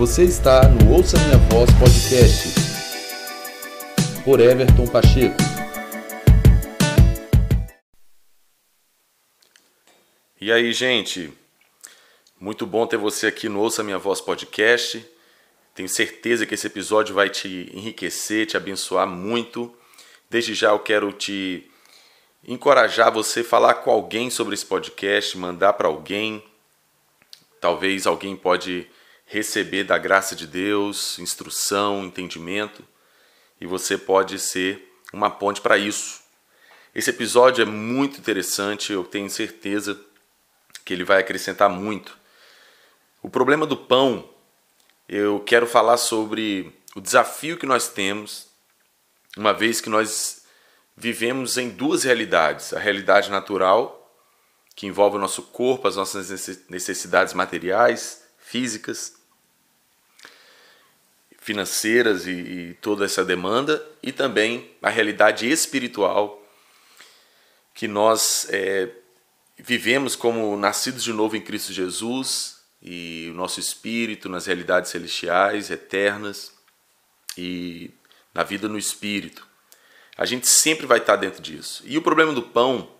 Você 0.00 0.24
está 0.24 0.66
no 0.66 0.94
Ouça 0.94 1.18
Minha 1.18 1.36
Voz 1.50 1.68
Podcast 1.78 2.54
por 4.24 4.40
Everton 4.40 4.86
Pacheco. 4.86 5.36
E 10.40 10.50
aí, 10.50 10.72
gente? 10.72 11.30
Muito 12.40 12.66
bom 12.66 12.86
ter 12.86 12.96
você 12.96 13.26
aqui 13.26 13.46
no 13.46 13.60
Ouça 13.60 13.82
Minha 13.82 13.98
Voz 13.98 14.22
Podcast. 14.22 15.06
Tenho 15.74 15.86
certeza 15.86 16.46
que 16.46 16.54
esse 16.54 16.66
episódio 16.66 17.14
vai 17.14 17.28
te 17.28 17.70
enriquecer, 17.74 18.46
te 18.46 18.56
abençoar 18.56 19.06
muito. 19.06 19.70
Desde 20.30 20.54
já 20.54 20.70
eu 20.70 20.78
quero 20.78 21.12
te 21.12 21.70
encorajar 22.48 23.12
você 23.12 23.40
a 23.40 23.44
falar 23.44 23.74
com 23.74 23.90
alguém 23.90 24.30
sobre 24.30 24.54
esse 24.54 24.64
podcast, 24.64 25.36
mandar 25.36 25.74
para 25.74 25.88
alguém. 25.88 26.42
Talvez 27.60 28.06
alguém 28.06 28.34
pode 28.34 28.88
receber 29.30 29.84
da 29.84 29.96
graça 29.96 30.34
de 30.34 30.44
Deus, 30.44 31.16
instrução, 31.20 32.04
entendimento, 32.04 32.84
e 33.60 33.66
você 33.66 33.96
pode 33.96 34.40
ser 34.40 34.92
uma 35.12 35.30
ponte 35.30 35.60
para 35.60 35.78
isso. 35.78 36.20
Esse 36.92 37.10
episódio 37.10 37.62
é 37.62 37.64
muito 37.64 38.18
interessante, 38.18 38.92
eu 38.92 39.04
tenho 39.04 39.30
certeza 39.30 39.98
que 40.84 40.92
ele 40.92 41.04
vai 41.04 41.20
acrescentar 41.20 41.70
muito. 41.70 42.18
O 43.22 43.30
problema 43.30 43.64
do 43.64 43.76
pão, 43.76 44.28
eu 45.08 45.38
quero 45.38 45.66
falar 45.68 45.96
sobre 45.96 46.76
o 46.96 47.00
desafio 47.00 47.56
que 47.56 47.66
nós 47.66 47.88
temos, 47.88 48.48
uma 49.36 49.52
vez 49.52 49.80
que 49.80 49.88
nós 49.88 50.42
vivemos 50.96 51.56
em 51.56 51.68
duas 51.68 52.02
realidades: 52.02 52.72
a 52.72 52.80
realidade 52.80 53.30
natural, 53.30 54.12
que 54.74 54.88
envolve 54.88 55.18
o 55.18 55.20
nosso 55.20 55.44
corpo, 55.44 55.86
as 55.86 55.94
nossas 55.94 56.66
necessidades 56.68 57.32
materiais, 57.32 58.24
físicas, 58.40 59.19
financeiras 61.40 62.26
e, 62.26 62.30
e 62.30 62.74
toda 62.74 63.04
essa 63.04 63.24
demanda, 63.24 63.84
e 64.02 64.12
também 64.12 64.70
a 64.82 64.90
realidade 64.90 65.50
espiritual, 65.50 66.40
que 67.74 67.88
nós 67.88 68.46
é, 68.50 68.90
vivemos 69.56 70.14
como 70.14 70.56
nascidos 70.56 71.02
de 71.02 71.12
novo 71.12 71.36
em 71.36 71.40
Cristo 71.40 71.72
Jesus 71.72 72.60
e 72.82 73.28
o 73.30 73.34
nosso 73.34 73.58
espírito 73.58 74.28
nas 74.28 74.46
realidades 74.46 74.90
celestiais, 74.90 75.70
eternas 75.70 76.52
e 77.36 77.90
na 78.34 78.42
vida 78.42 78.68
no 78.68 78.78
espírito. 78.78 79.46
A 80.16 80.26
gente 80.26 80.46
sempre 80.46 80.86
vai 80.86 80.98
estar 80.98 81.16
dentro 81.16 81.40
disso. 81.40 81.82
E 81.86 81.96
o 81.96 82.02
problema 82.02 82.32
do 82.34 82.42
pão, 82.42 82.90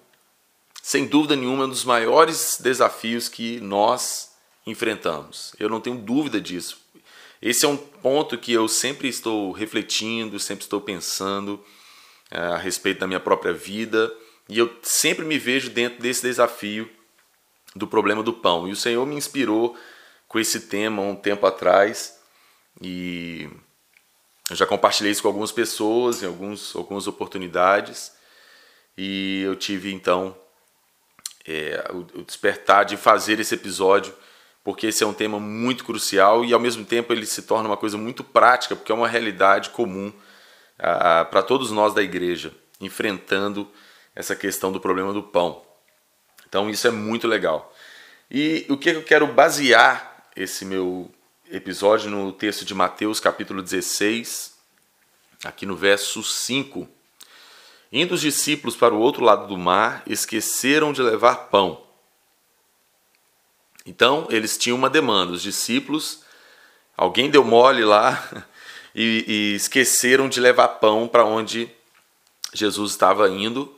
sem 0.82 1.06
dúvida 1.06 1.36
nenhuma, 1.36 1.64
é 1.64 1.66
um 1.66 1.70
dos 1.70 1.84
maiores 1.84 2.58
desafios 2.58 3.28
que 3.28 3.60
nós 3.60 4.30
enfrentamos. 4.66 5.54
Eu 5.58 5.68
não 5.68 5.80
tenho 5.80 5.96
dúvida 5.96 6.40
disso. 6.40 6.80
Esse 7.42 7.64
é 7.64 7.68
um 7.68 7.76
ponto 7.76 8.36
que 8.36 8.52
eu 8.52 8.68
sempre 8.68 9.08
estou 9.08 9.50
refletindo, 9.50 10.38
sempre 10.38 10.64
estou 10.64 10.80
pensando 10.80 11.64
é, 12.30 12.38
a 12.38 12.56
respeito 12.58 13.00
da 13.00 13.06
minha 13.06 13.20
própria 13.20 13.52
vida 13.52 14.12
e 14.46 14.58
eu 14.58 14.78
sempre 14.82 15.24
me 15.24 15.38
vejo 15.38 15.70
dentro 15.70 16.02
desse 16.02 16.22
desafio 16.22 16.90
do 17.74 17.86
problema 17.86 18.22
do 18.22 18.32
pão. 18.32 18.68
E 18.68 18.72
o 18.72 18.76
Senhor 18.76 19.06
me 19.06 19.14
inspirou 19.14 19.74
com 20.28 20.38
esse 20.38 20.60
tema 20.60 21.00
um 21.00 21.16
tempo 21.16 21.46
atrás 21.46 22.20
e 22.80 23.48
eu 24.50 24.56
já 24.56 24.66
compartilhei 24.66 25.12
isso 25.12 25.22
com 25.22 25.28
algumas 25.28 25.52
pessoas 25.52 26.22
em 26.22 26.26
alguns, 26.26 26.76
algumas 26.76 27.06
oportunidades 27.06 28.12
e 28.98 29.40
eu 29.44 29.56
tive 29.56 29.92
então 29.92 30.36
é, 31.46 31.88
o, 31.90 32.20
o 32.20 32.22
despertar 32.22 32.84
de 32.84 32.98
fazer 32.98 33.40
esse 33.40 33.54
episódio 33.54 34.14
porque 34.62 34.88
esse 34.88 35.02
é 35.02 35.06
um 35.06 35.12
tema 35.12 35.40
muito 35.40 35.84
crucial 35.84 36.44
e 36.44 36.52
ao 36.52 36.60
mesmo 36.60 36.84
tempo 36.84 37.12
ele 37.12 37.26
se 37.26 37.42
torna 37.42 37.68
uma 37.68 37.76
coisa 37.76 37.96
muito 37.96 38.22
prática 38.22 38.76
porque 38.76 38.92
é 38.92 38.94
uma 38.94 39.08
realidade 39.08 39.70
comum 39.70 40.12
para 40.76 41.42
todos 41.42 41.70
nós 41.70 41.94
da 41.94 42.02
igreja 42.02 42.52
enfrentando 42.80 43.68
essa 44.14 44.34
questão 44.34 44.72
do 44.72 44.80
problema 44.80 45.12
do 45.12 45.22
pão. 45.22 45.62
Então 46.48 46.68
isso 46.68 46.86
é 46.86 46.90
muito 46.90 47.28
legal. 47.28 47.74
E 48.30 48.64
o 48.68 48.76
que 48.76 48.90
eu 48.90 49.02
quero 49.02 49.26
basear 49.26 50.24
esse 50.36 50.64
meu 50.64 51.10
episódio 51.50 52.10
no 52.10 52.32
texto 52.32 52.64
de 52.64 52.74
Mateus, 52.74 53.20
capítulo 53.20 53.62
16, 53.62 54.54
aqui 55.44 55.66
no 55.66 55.76
verso 55.76 56.22
5. 56.22 56.88
Indo 57.92 58.14
os 58.14 58.20
discípulos 58.20 58.76
para 58.76 58.94
o 58.94 59.00
outro 59.00 59.24
lado 59.24 59.48
do 59.48 59.58
mar, 59.58 60.02
esqueceram 60.06 60.92
de 60.92 61.02
levar 61.02 61.48
pão. 61.48 61.82
Então, 63.90 64.28
eles 64.30 64.56
tinham 64.56 64.78
uma 64.78 64.88
demanda, 64.88 65.32
os 65.32 65.42
discípulos, 65.42 66.22
alguém 66.96 67.28
deu 67.28 67.42
mole 67.42 67.84
lá 67.84 68.24
e, 68.94 69.24
e 69.26 69.54
esqueceram 69.56 70.28
de 70.28 70.38
levar 70.38 70.68
pão 70.68 71.08
para 71.08 71.24
onde 71.24 71.68
Jesus 72.54 72.92
estava 72.92 73.28
indo. 73.28 73.76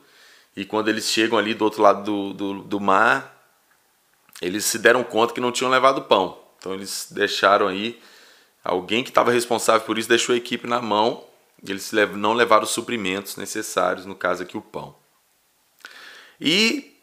E 0.55 0.65
quando 0.65 0.87
eles 0.87 1.09
chegam 1.09 1.35
ali 1.35 1.55
do 1.55 1.65
outro 1.65 1.81
lado 1.81 2.03
do, 2.03 2.33
do, 2.33 2.61
do 2.61 2.79
mar, 2.79 3.43
eles 4.39 4.65
se 4.65 4.77
deram 4.77 5.03
conta 5.03 5.33
que 5.33 5.41
não 5.41 5.51
tinham 5.51 5.71
levado 5.71 6.03
pão. 6.03 6.37
Então 6.59 6.75
eles 6.75 7.07
deixaram 7.09 7.67
aí, 7.67 7.99
alguém 8.63 9.03
que 9.03 9.09
estava 9.09 9.31
responsável 9.31 9.81
por 9.81 9.97
isso 9.97 10.07
deixou 10.07 10.35
a 10.35 10.37
equipe 10.37 10.67
na 10.67 10.79
mão, 10.79 11.25
eles 11.67 11.91
não 12.15 12.33
levaram 12.33 12.65
os 12.65 12.69
suprimentos 12.69 13.35
necessários, 13.35 14.05
no 14.05 14.13
caso 14.13 14.43
aqui 14.43 14.55
o 14.55 14.61
pão. 14.61 14.95
E, 16.39 16.95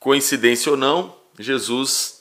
coincidência 0.00 0.72
ou 0.72 0.76
não, 0.76 1.16
Jesus 1.38 2.13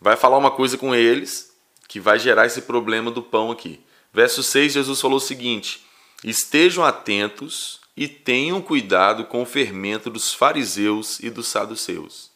vai 0.00 0.16
falar 0.16 0.38
uma 0.38 0.50
coisa 0.50 0.76
com 0.78 0.94
eles 0.94 1.52
que 1.88 1.98
vai 1.98 2.18
gerar 2.18 2.46
esse 2.46 2.62
problema 2.62 3.10
do 3.10 3.22
pão 3.22 3.50
aqui. 3.50 3.80
Verso 4.12 4.42
6, 4.42 4.72
Jesus 4.72 5.00
falou 5.00 5.16
o 5.18 5.20
seguinte: 5.20 5.84
Estejam 6.22 6.84
atentos 6.84 7.80
e 7.96 8.06
tenham 8.06 8.60
cuidado 8.60 9.24
com 9.24 9.42
o 9.42 9.46
fermento 9.46 10.08
dos 10.08 10.32
fariseus 10.32 11.18
e 11.20 11.30
dos 11.30 11.48
saduceus. 11.48 12.30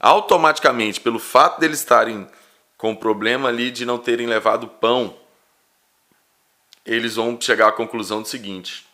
Automaticamente, 0.00 1.00
pelo 1.00 1.18
fato 1.18 1.60
deles 1.60 1.80
estarem 1.80 2.26
com 2.76 2.92
o 2.92 2.96
problema 2.96 3.48
ali 3.48 3.70
de 3.70 3.84
não 3.84 3.98
terem 3.98 4.26
levado 4.26 4.68
pão, 4.68 5.16
eles 6.86 7.16
vão 7.16 7.38
chegar 7.40 7.68
à 7.68 7.72
conclusão 7.72 8.22
do 8.22 8.28
seguinte: 8.28 8.86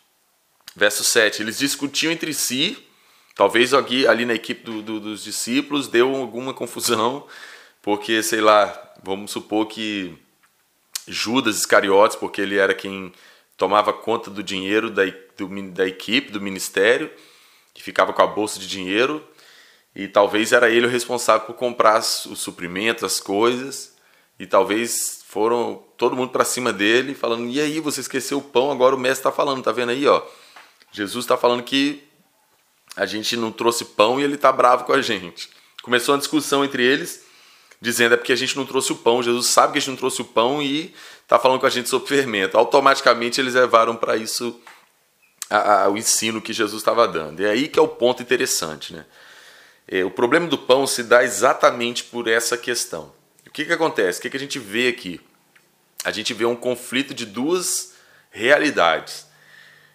verso 0.75 1.03
7, 1.03 1.41
eles 1.41 1.57
discutiam 1.57 2.11
entre 2.11 2.33
si, 2.33 2.77
talvez 3.35 3.73
aqui, 3.73 4.07
ali 4.07 4.25
na 4.25 4.33
equipe 4.33 4.63
do, 4.63 4.81
do, 4.81 4.99
dos 4.99 5.23
discípulos 5.23 5.87
deu 5.87 6.15
alguma 6.15 6.53
confusão, 6.53 7.25
porque, 7.85 8.23
sei 8.23 8.41
lá, 8.41 8.95
vamos 9.03 9.29
supor 9.29 9.67
que 9.67 10.17
Judas 11.07 11.57
Iscariotes, 11.57 12.17
porque 12.17 12.41
ele 12.41 12.57
era 12.57 12.73
quem 12.73 13.13
tomava 13.55 13.93
conta 13.93 14.31
do 14.31 14.41
dinheiro 14.41 14.89
da, 14.89 15.03
do, 15.37 15.71
da 15.71 15.85
equipe, 15.85 16.31
do 16.31 16.41
ministério, 16.41 17.11
que 17.75 17.83
ficava 17.83 18.11
com 18.11 18.23
a 18.23 18.25
bolsa 18.25 18.59
de 18.59 18.67
dinheiro, 18.67 19.23
e 19.95 20.07
talvez 20.07 20.51
era 20.51 20.67
ele 20.67 20.87
o 20.87 20.89
responsável 20.89 21.45
por 21.45 21.55
comprar 21.55 21.99
os 21.99 22.39
suprimentos, 22.39 23.03
as 23.03 23.19
coisas, 23.19 23.95
e 24.39 24.47
talvez 24.47 25.23
foram 25.27 25.83
todo 25.95 26.15
mundo 26.15 26.31
para 26.31 26.43
cima 26.43 26.73
dele, 26.73 27.13
falando: 27.13 27.47
e 27.51 27.61
aí, 27.61 27.79
você 27.79 28.01
esqueceu 28.01 28.39
o 28.39 28.41
pão, 28.41 28.71
agora 28.71 28.95
o 28.95 28.99
mestre 28.99 29.19
está 29.19 29.31
falando, 29.31 29.61
tá 29.61 29.71
vendo 29.71 29.91
aí, 29.91 30.07
ó? 30.07 30.23
Jesus 30.91 31.23
está 31.23 31.37
falando 31.37 31.61
que 31.61 32.03
a 32.95 33.05
gente 33.05 33.37
não 33.37 33.51
trouxe 33.51 33.85
pão 33.85 34.19
e 34.19 34.23
ele 34.23 34.33
está 34.33 34.51
bravo 34.51 34.85
com 34.85 34.93
a 34.93 35.03
gente. 35.03 35.51
Começou 35.83 36.15
uma 36.15 36.19
discussão 36.19 36.65
entre 36.65 36.81
eles, 36.81 37.24
dizendo 37.85 38.15
é 38.15 38.17
porque 38.17 38.33
a 38.33 38.35
gente 38.35 38.57
não 38.57 38.65
trouxe 38.65 38.91
o 38.91 38.95
pão. 38.95 39.21
Jesus 39.21 39.47
sabe 39.47 39.73
que 39.73 39.77
a 39.77 39.81
gente 39.81 39.91
não 39.91 39.97
trouxe 39.97 40.21
o 40.21 40.25
pão 40.25 40.61
e 40.61 40.93
está 41.21 41.37
falando 41.37 41.59
com 41.59 41.65
a 41.65 41.69
gente 41.69 41.87
sobre 41.87 42.07
fermento. 42.07 42.57
Automaticamente 42.57 43.39
eles 43.39 43.53
levaram 43.53 43.95
para 43.95 44.17
isso 44.17 44.59
a, 45.49 45.83
a, 45.83 45.89
o 45.89 45.97
ensino 45.97 46.41
que 46.41 46.51
Jesus 46.51 46.81
estava 46.81 47.07
dando. 47.07 47.41
E 47.41 47.45
é 47.45 47.51
aí 47.51 47.67
que 47.67 47.77
é 47.77 47.81
o 47.81 47.87
ponto 47.87 48.21
interessante. 48.21 48.91
Né? 48.91 49.05
É, 49.87 50.03
o 50.03 50.09
problema 50.09 50.47
do 50.47 50.57
pão 50.57 50.87
se 50.87 51.03
dá 51.03 51.23
exatamente 51.23 52.03
por 52.03 52.27
essa 52.27 52.57
questão. 52.57 53.13
O 53.45 53.51
que, 53.51 53.63
que 53.63 53.73
acontece? 53.73 54.19
O 54.19 54.21
que, 54.23 54.29
que 54.31 54.37
a 54.37 54.39
gente 54.39 54.59
vê 54.59 54.87
aqui? 54.87 55.21
A 56.03 56.11
gente 56.11 56.33
vê 56.33 56.45
um 56.45 56.55
conflito 56.55 57.13
de 57.13 57.25
duas 57.25 57.93
realidades. 58.31 59.27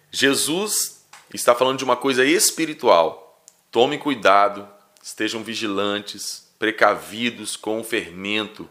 Jesus 0.09 1.05
está 1.33 1.53
falando 1.53 1.77
de 1.77 1.83
uma 1.83 1.97
coisa 1.97 2.25
espiritual. 2.25 3.45
Tomem 3.69 3.99
cuidado, 3.99 4.67
estejam 5.03 5.43
vigilantes, 5.43 6.50
precavidos 6.61 7.55
com 7.55 7.79
o 7.79 7.83
fermento 7.83 8.69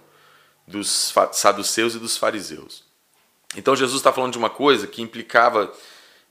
dos 0.64 1.12
saduceus 1.32 1.96
e 1.96 1.98
dos 1.98 2.16
fariseus. 2.16 2.84
Então 3.56 3.74
Jesus 3.74 3.98
está 3.98 4.12
falando 4.12 4.30
de 4.30 4.38
uma 4.38 4.48
coisa 4.48 4.86
que 4.86 5.02
implicava 5.02 5.72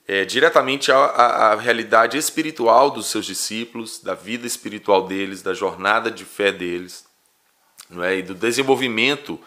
é, 0.08 0.24
diretamente 0.24 0.90
a, 0.90 0.96
a, 0.96 1.52
a, 1.52 1.56
realidade 1.56 2.18
espiritual 2.18 2.90
dos 2.90 3.08
seus 3.08 3.26
discípulos, 3.26 4.00
da 4.00 4.16
vida 4.16 4.48
espiritual 4.48 5.06
deles, 5.06 5.42
da 5.42 5.54
jornada 5.54 6.10
de 6.10 6.24
fé 6.24 6.50
deles, 6.50 7.06
não 7.90 8.06
é? 8.06 8.20
e 8.20 8.22
do 8.22 8.34
desenvolvimento 8.34 9.38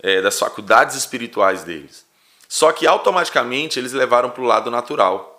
é, 0.00 0.20
das 0.20 0.36
faculdades 0.36 0.96
espirituais 0.96 1.62
deles. 1.62 2.04
Só 2.48 2.72
que 2.72 2.84
automaticamente 2.84 3.78
eles 3.78 3.92
levaram 3.92 4.30
para 4.30 4.42
o 4.42 4.46
lado 4.46 4.72
natural. 4.72 5.33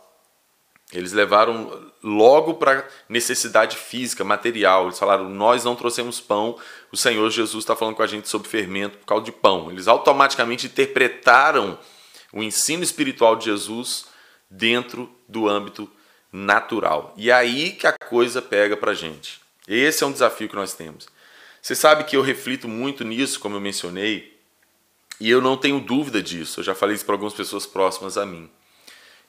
Eles 0.98 1.12
levaram 1.12 1.92
logo 2.02 2.56
para 2.56 2.88
necessidade 3.10 3.78
física, 3.78 4.24
material. 4.24 4.86
Eles 4.86 5.00
falaram: 5.00 5.30
Nós 5.30 5.64
não 5.64 5.76
trouxemos 5.76 6.20
pão, 6.20 6.58
o 6.92 6.98
Senhor 6.98 7.30
Jesus 7.30 7.64
está 7.64 7.76
falando 7.76 7.96
com 7.96 8.04
a 8.04 8.08
gente 8.08 8.30
sobre 8.30 8.48
fermento 8.48 8.98
por 8.98 9.06
causa 9.06 9.26
de 9.26 9.32
pão. 9.32 9.72
Eles 9.72 9.88
automaticamente 9.88 10.68
interpretaram 10.68 11.78
o 12.32 12.44
ensino 12.44 12.84
espiritual 12.84 13.36
de 13.36 13.46
Jesus 13.46 14.06
dentro 14.50 15.10
do 15.28 15.48
âmbito 15.48 15.90
natural. 16.32 17.14
E 17.18 17.32
aí 17.32 17.72
que 17.72 17.88
a 17.88 17.94
coisa 17.94 18.42
pega 18.42 18.76
para 18.76 18.92
a 18.92 18.96
gente. 18.96 19.40
Esse 19.68 20.04
é 20.04 20.08
um 20.08 20.12
desafio 20.12 20.50
que 20.50 20.56
nós 20.56 20.74
temos. 20.74 21.08
Você 21.62 21.76
sabe 21.76 22.04
que 22.04 22.16
eu 22.16 22.22
reflito 22.22 22.68
muito 22.68 23.04
nisso, 23.04 23.40
como 23.40 23.56
eu 23.56 23.62
mencionei, 23.62 24.38
e 25.20 25.30
eu 25.30 25.42
não 25.42 25.58
tenho 25.58 25.80
dúvida 25.80 26.22
disso. 26.22 26.60
Eu 26.60 26.64
já 26.64 26.76
falei 26.76 26.96
isso 26.96 27.06
para 27.06 27.16
algumas 27.16 27.34
pessoas 27.34 27.66
próximas 27.66 28.18
a 28.18 28.26
mim. 28.26 28.50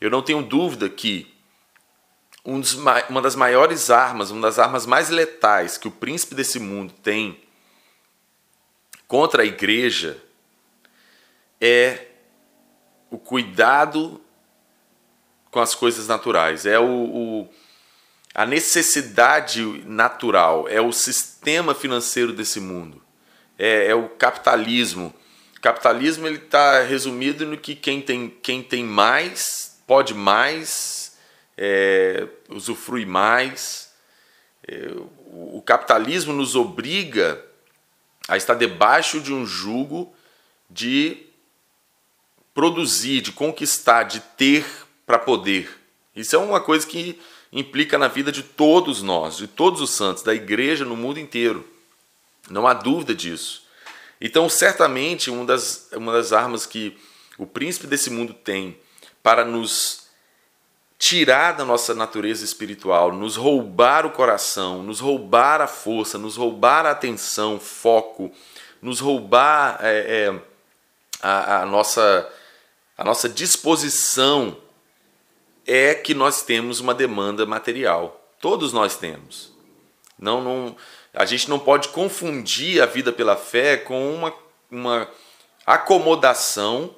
Eu 0.00 0.10
não 0.10 0.20
tenho 0.20 0.42
dúvida 0.42 0.88
que 0.88 1.34
um 2.46 2.60
dos, 2.60 2.74
uma 2.74 3.20
das 3.20 3.34
maiores 3.34 3.90
armas, 3.90 4.30
uma 4.30 4.42
das 4.42 4.58
armas 4.58 4.86
mais 4.86 5.10
letais 5.10 5.76
que 5.76 5.88
o 5.88 5.90
príncipe 5.90 6.34
desse 6.34 6.60
mundo 6.60 6.94
tem 7.02 7.40
contra 9.08 9.42
a 9.42 9.46
igreja 9.46 10.22
é 11.60 12.06
o 13.10 13.18
cuidado 13.18 14.20
com 15.50 15.60
as 15.60 15.74
coisas 15.74 16.06
naturais, 16.06 16.66
é 16.66 16.78
o, 16.78 16.84
o, 16.84 17.48
a 18.34 18.44
necessidade 18.46 19.62
natural, 19.86 20.68
é 20.68 20.80
o 20.80 20.92
sistema 20.92 21.74
financeiro 21.74 22.32
desse 22.32 22.60
mundo, 22.60 23.02
é, 23.58 23.86
é 23.86 23.94
o 23.94 24.08
capitalismo. 24.10 25.14
O 25.56 25.60
capitalismo 25.60 26.26
ele 26.26 26.36
está 26.36 26.82
resumido 26.82 27.46
no 27.46 27.56
que 27.56 27.74
quem 27.74 28.02
tem, 28.02 28.28
quem 28.42 28.62
tem 28.62 28.84
mais 28.84 29.66
pode 29.86 30.12
mais, 30.12 31.05
é, 31.56 32.26
usufrui 32.48 33.04
mais. 33.04 33.92
É, 34.66 34.90
o 35.28 35.62
capitalismo 35.64 36.32
nos 36.32 36.54
obriga 36.54 37.42
a 38.28 38.36
estar 38.36 38.54
debaixo 38.54 39.20
de 39.20 39.32
um 39.32 39.46
jugo 39.46 40.14
de 40.68 41.26
produzir, 42.52 43.20
de 43.20 43.32
conquistar, 43.32 44.04
de 44.04 44.20
ter 44.20 44.66
para 45.04 45.18
poder. 45.18 45.70
Isso 46.14 46.34
é 46.34 46.38
uma 46.38 46.60
coisa 46.60 46.86
que 46.86 47.20
implica 47.52 47.96
na 47.98 48.08
vida 48.08 48.32
de 48.32 48.42
todos 48.42 49.02
nós, 49.02 49.36
de 49.36 49.46
todos 49.46 49.80
os 49.80 49.90
santos, 49.90 50.22
da 50.22 50.34
igreja 50.34 50.84
no 50.84 50.96
mundo 50.96 51.20
inteiro. 51.20 51.68
Não 52.50 52.66
há 52.66 52.74
dúvida 52.74 53.14
disso. 53.14 53.64
Então, 54.20 54.48
certamente, 54.48 55.30
uma 55.30 55.44
das, 55.44 55.88
uma 55.92 56.12
das 56.12 56.32
armas 56.32 56.64
que 56.64 56.96
o 57.38 57.46
príncipe 57.46 57.86
desse 57.86 58.10
mundo 58.10 58.32
tem 58.32 58.78
para 59.22 59.44
nos 59.44 60.05
tirar 60.98 61.52
da 61.52 61.64
nossa 61.64 61.94
natureza 61.94 62.44
espiritual, 62.44 63.12
nos 63.12 63.36
roubar 63.36 64.06
o 64.06 64.10
coração, 64.10 64.82
nos 64.82 65.00
roubar 65.00 65.60
a 65.60 65.66
força, 65.66 66.18
nos 66.18 66.36
roubar 66.36 66.86
a 66.86 66.90
atenção, 66.92 67.60
foco, 67.60 68.32
nos 68.80 69.00
roubar 69.00 69.78
é, 69.82 70.30
é, 70.30 70.40
a, 71.22 71.62
a, 71.62 71.66
nossa, 71.66 72.28
a 72.96 73.04
nossa 73.04 73.28
disposição 73.28 74.56
é 75.66 75.94
que 75.94 76.14
nós 76.14 76.42
temos 76.42 76.80
uma 76.80 76.94
demanda 76.94 77.44
material. 77.44 78.22
Todos 78.40 78.72
nós 78.72 78.96
temos. 78.96 79.52
Não, 80.18 80.40
não, 80.40 80.76
a 81.12 81.26
gente 81.26 81.50
não 81.50 81.58
pode 81.58 81.88
confundir 81.88 82.80
a 82.82 82.86
vida 82.86 83.12
pela 83.12 83.36
fé 83.36 83.76
com 83.76 84.14
uma, 84.14 84.34
uma 84.70 85.08
acomodação, 85.66 86.94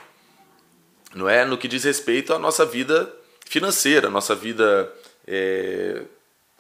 não 1.15 1.29
é, 1.29 1.45
no 1.45 1.59
que 1.59 1.67
diz 1.67 1.83
respeito 1.83 2.33
à 2.33 2.39
nossa 2.39 2.65
vida 2.65 3.18
financeira, 3.49 4.11
nossa 4.11 4.35
vida 4.35 4.93
é, 5.27 6.03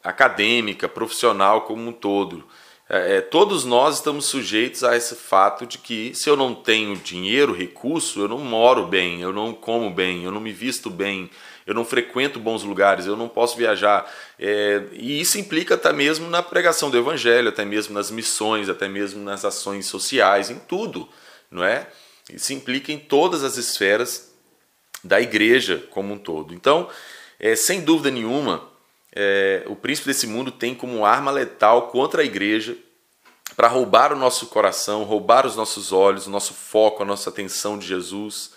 acadêmica, 0.02 0.88
profissional 0.88 1.62
como 1.62 1.88
um 1.88 1.92
todo. 1.92 2.44
É, 2.88 3.16
é, 3.16 3.20
todos 3.20 3.64
nós 3.64 3.96
estamos 3.96 4.24
sujeitos 4.24 4.82
a 4.82 4.96
esse 4.96 5.14
fato 5.14 5.66
de 5.66 5.76
que 5.76 6.14
se 6.14 6.30
eu 6.30 6.36
não 6.36 6.54
tenho 6.54 6.96
dinheiro, 6.96 7.52
recurso, 7.52 8.20
eu 8.20 8.28
não 8.28 8.38
moro 8.38 8.86
bem, 8.86 9.20
eu 9.20 9.32
não 9.32 9.52
como 9.52 9.90
bem, 9.90 10.24
eu 10.24 10.32
não 10.32 10.40
me 10.40 10.52
visto 10.52 10.88
bem, 10.88 11.30
eu 11.66 11.74
não 11.74 11.84
frequento 11.84 12.40
bons 12.40 12.62
lugares, 12.62 13.04
eu 13.04 13.14
não 13.14 13.28
posso 13.28 13.58
viajar. 13.58 14.10
É, 14.38 14.84
e 14.92 15.20
isso 15.20 15.38
implica 15.38 15.74
até 15.74 15.92
mesmo 15.92 16.30
na 16.30 16.42
pregação 16.42 16.90
do 16.90 16.96
evangelho, 16.96 17.50
até 17.50 17.64
mesmo 17.64 17.92
nas 17.92 18.10
missões, 18.10 18.70
até 18.70 18.88
mesmo 18.88 19.22
nas 19.22 19.44
ações 19.44 19.84
sociais, 19.84 20.48
em 20.48 20.58
tudo, 20.58 21.06
não 21.50 21.62
é? 21.62 21.86
Isso 22.32 22.54
implica 22.54 22.90
em 22.90 22.98
todas 22.98 23.44
as 23.44 23.58
esferas 23.58 24.27
da 25.02 25.20
igreja 25.20 25.86
como 25.90 26.14
um 26.14 26.18
todo. 26.18 26.54
Então, 26.54 26.88
é, 27.38 27.54
sem 27.54 27.80
dúvida 27.80 28.10
nenhuma, 28.10 28.68
é, 29.14 29.64
o 29.66 29.76
príncipe 29.76 30.08
desse 30.08 30.26
mundo 30.26 30.50
tem 30.50 30.74
como 30.74 31.04
arma 31.04 31.30
letal 31.30 31.88
contra 31.88 32.22
a 32.22 32.24
igreja 32.24 32.76
para 33.56 33.68
roubar 33.68 34.12
o 34.12 34.16
nosso 34.16 34.46
coração, 34.46 35.04
roubar 35.04 35.46
os 35.46 35.56
nossos 35.56 35.92
olhos, 35.92 36.26
o 36.26 36.30
nosso 36.30 36.54
foco, 36.54 37.02
a 37.02 37.06
nossa 37.06 37.30
atenção 37.30 37.78
de 37.78 37.86
Jesus, 37.86 38.52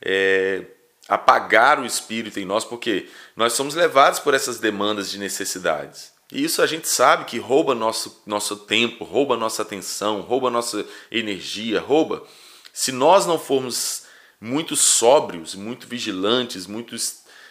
é, 0.00 0.64
apagar 1.08 1.80
o 1.80 1.86
espírito 1.86 2.38
em 2.38 2.44
nós, 2.44 2.64
porque 2.64 3.08
nós 3.36 3.52
somos 3.52 3.74
levados 3.74 4.18
por 4.18 4.34
essas 4.34 4.58
demandas 4.58 5.10
de 5.10 5.18
necessidades. 5.18 6.12
E 6.30 6.42
isso 6.42 6.62
a 6.62 6.66
gente 6.66 6.88
sabe 6.88 7.26
que 7.26 7.38
rouba 7.38 7.74
nosso, 7.74 8.22
nosso 8.26 8.56
tempo, 8.56 9.04
rouba 9.04 9.36
nossa 9.36 9.62
atenção, 9.62 10.22
rouba 10.22 10.50
nossa 10.50 10.84
energia, 11.10 11.78
rouba. 11.78 12.22
Se 12.72 12.90
nós 12.90 13.26
não 13.26 13.38
formos 13.38 14.04
muito 14.42 14.74
sóbrios, 14.74 15.54
muito 15.54 15.86
vigilantes, 15.86 16.66
muito 16.66 16.96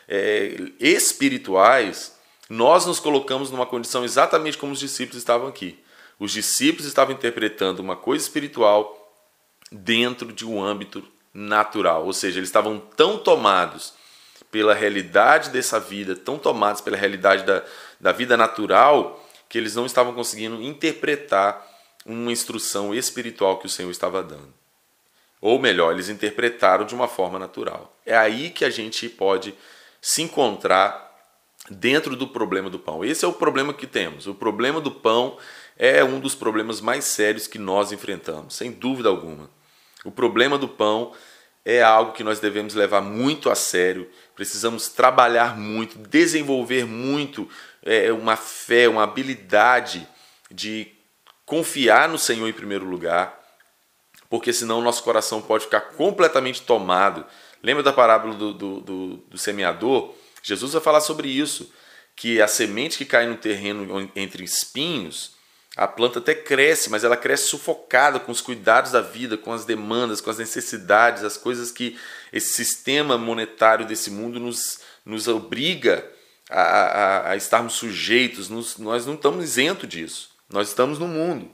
é, 0.10 0.58
espirituais, 0.78 2.14
nós 2.50 2.86
nos 2.86 3.00
colocamos 3.00 3.50
numa 3.50 3.66
condição 3.66 4.04
exatamente 4.04 4.58
como 4.58 4.74
os 4.74 4.80
discípulos 4.80 5.18
estavam 5.18 5.48
aqui. 5.48 5.80
Os 6.20 6.34
discípulos 6.34 6.86
estavam 6.86 7.16
interpretando 7.16 7.80
uma 7.80 7.96
coisa 7.96 8.26
espiritual 8.26 9.16
dentro 9.72 10.34
de 10.34 10.46
um 10.46 10.62
âmbito 10.62 11.02
natural, 11.34 12.06
ou 12.06 12.12
seja, 12.12 12.40
eles 12.40 12.50
estavam 12.50 12.78
tão 12.78 13.18
tomados 13.18 13.94
pela 14.52 14.74
realidade 14.74 15.50
dessa 15.50 15.80
vida, 15.80 16.14
tão 16.14 16.38
tomados 16.38 16.82
pela 16.82 16.98
realidade 16.98 17.44
da, 17.44 17.64
da 18.02 18.12
vida 18.12 18.36
natural, 18.36 19.26
que 19.48 19.58
eles 19.58 19.76
não 19.76 19.86
estavam 19.86 20.14
conseguindo 20.14 20.62
interpretar 20.62 21.66
uma 22.06 22.34
instrução 22.34 22.94
espiritual 22.94 23.60
que 23.60 23.66
o 23.66 23.70
Senhor 23.70 23.90
estava 23.90 24.22
dando. 24.22 24.61
Ou 25.42 25.60
melhor, 25.60 25.92
eles 25.92 26.08
interpretaram 26.08 26.86
de 26.86 26.94
uma 26.94 27.08
forma 27.08 27.40
natural. 27.40 27.98
É 28.06 28.16
aí 28.16 28.52
que 28.52 28.64
a 28.64 28.70
gente 28.70 29.10
pode 29.10 29.56
se 30.00 30.22
encontrar 30.22 31.12
dentro 31.70 32.16
do 32.16 32.28
problema 32.28 32.70
do 32.70 32.78
pão. 32.80 33.04
Esse 33.04 33.26
é 33.26 33.28
o 33.28 33.34
problema 33.34 33.74
que 33.74 33.88
temos. 33.88 34.28
O 34.28 34.36
problema 34.36 34.80
do 34.80 34.92
pão 34.92 35.38
é 35.78 36.04
um 36.04 36.20
dos 36.20 36.36
problemas 36.36 36.80
mais 36.80 37.06
sérios 37.06 37.48
que 37.48 37.58
nós 37.58 37.92
enfrentamos, 37.92 38.56
sem 38.56 38.72
dúvida 38.72 39.10
alguma. 39.10 39.50
O 40.06 40.12
problema 40.12 40.58
do 40.58 40.68
pão 40.68 41.12
é 41.64 41.82
algo 41.82 42.14
que 42.14 42.24
nós 42.24 42.40
devemos 42.40 42.74
levar 42.74 43.02
muito 43.02 43.50
a 43.50 43.56
sério, 43.56 44.10
precisamos 44.36 44.90
trabalhar 44.90 45.58
muito, 45.58 45.98
desenvolver 45.98 46.86
muito 46.86 47.48
é, 47.84 48.12
uma 48.12 48.36
fé, 48.36 48.90
uma 48.90 49.04
habilidade 49.04 50.08
de 50.50 50.88
confiar 51.46 52.10
no 52.10 52.18
Senhor 52.18 52.48
em 52.48 52.54
primeiro 52.54 52.86
lugar, 52.86 53.41
porque 54.32 54.54
senão 54.54 54.82
nosso 54.82 55.04
coração 55.04 55.42
pode 55.42 55.66
ficar 55.66 55.82
completamente 55.82 56.62
tomado. 56.62 57.26
Lembra 57.62 57.84
da 57.84 57.92
parábola 57.92 58.34
do, 58.34 58.54
do, 58.54 58.80
do, 58.80 59.18
do 59.18 59.38
semeador? 59.38 60.16
Jesus 60.42 60.72
vai 60.72 60.82
falar 60.82 61.02
sobre 61.02 61.28
isso, 61.28 61.70
que 62.16 62.42
a 62.42 62.48
semente 62.48 62.98
que 62.98 63.04
cai 63.04 63.28
no 63.28 63.36
terreno 63.36 64.10
entre 64.16 64.46
espinhos 64.46 65.34
a 65.76 65.86
planta 65.88 66.20
até 66.20 66.34
cresce, 66.34 66.90
mas 66.90 67.04
ela 67.04 67.18
cresce 67.18 67.48
sufocada 67.48 68.20
com 68.20 68.32
os 68.32 68.42
cuidados 68.42 68.92
da 68.92 69.02
vida, 69.02 69.38
com 69.38 69.52
as 69.52 69.66
demandas, 69.66 70.22
com 70.22 70.30
as 70.30 70.38
necessidades, 70.38 71.24
as 71.24 71.38
coisas 71.38 71.72
que 71.72 71.98
esse 72.32 72.54
sistema 72.54 73.18
monetário 73.18 73.86
desse 73.86 74.10
mundo 74.12 74.40
nos, 74.40 74.80
nos 75.06 75.28
obriga 75.28 76.10
a, 76.50 76.62
a, 76.62 77.32
a 77.32 77.36
estarmos 77.36 77.74
sujeitos. 77.74 78.50
Nos, 78.50 78.78
nós 78.78 79.06
não 79.06 79.16
estamos 79.16 79.44
isentos 79.44 79.90
disso. 79.90 80.30
Nós 80.50 80.70
estamos 80.70 81.00
no 81.00 81.08
mundo. 81.08 81.52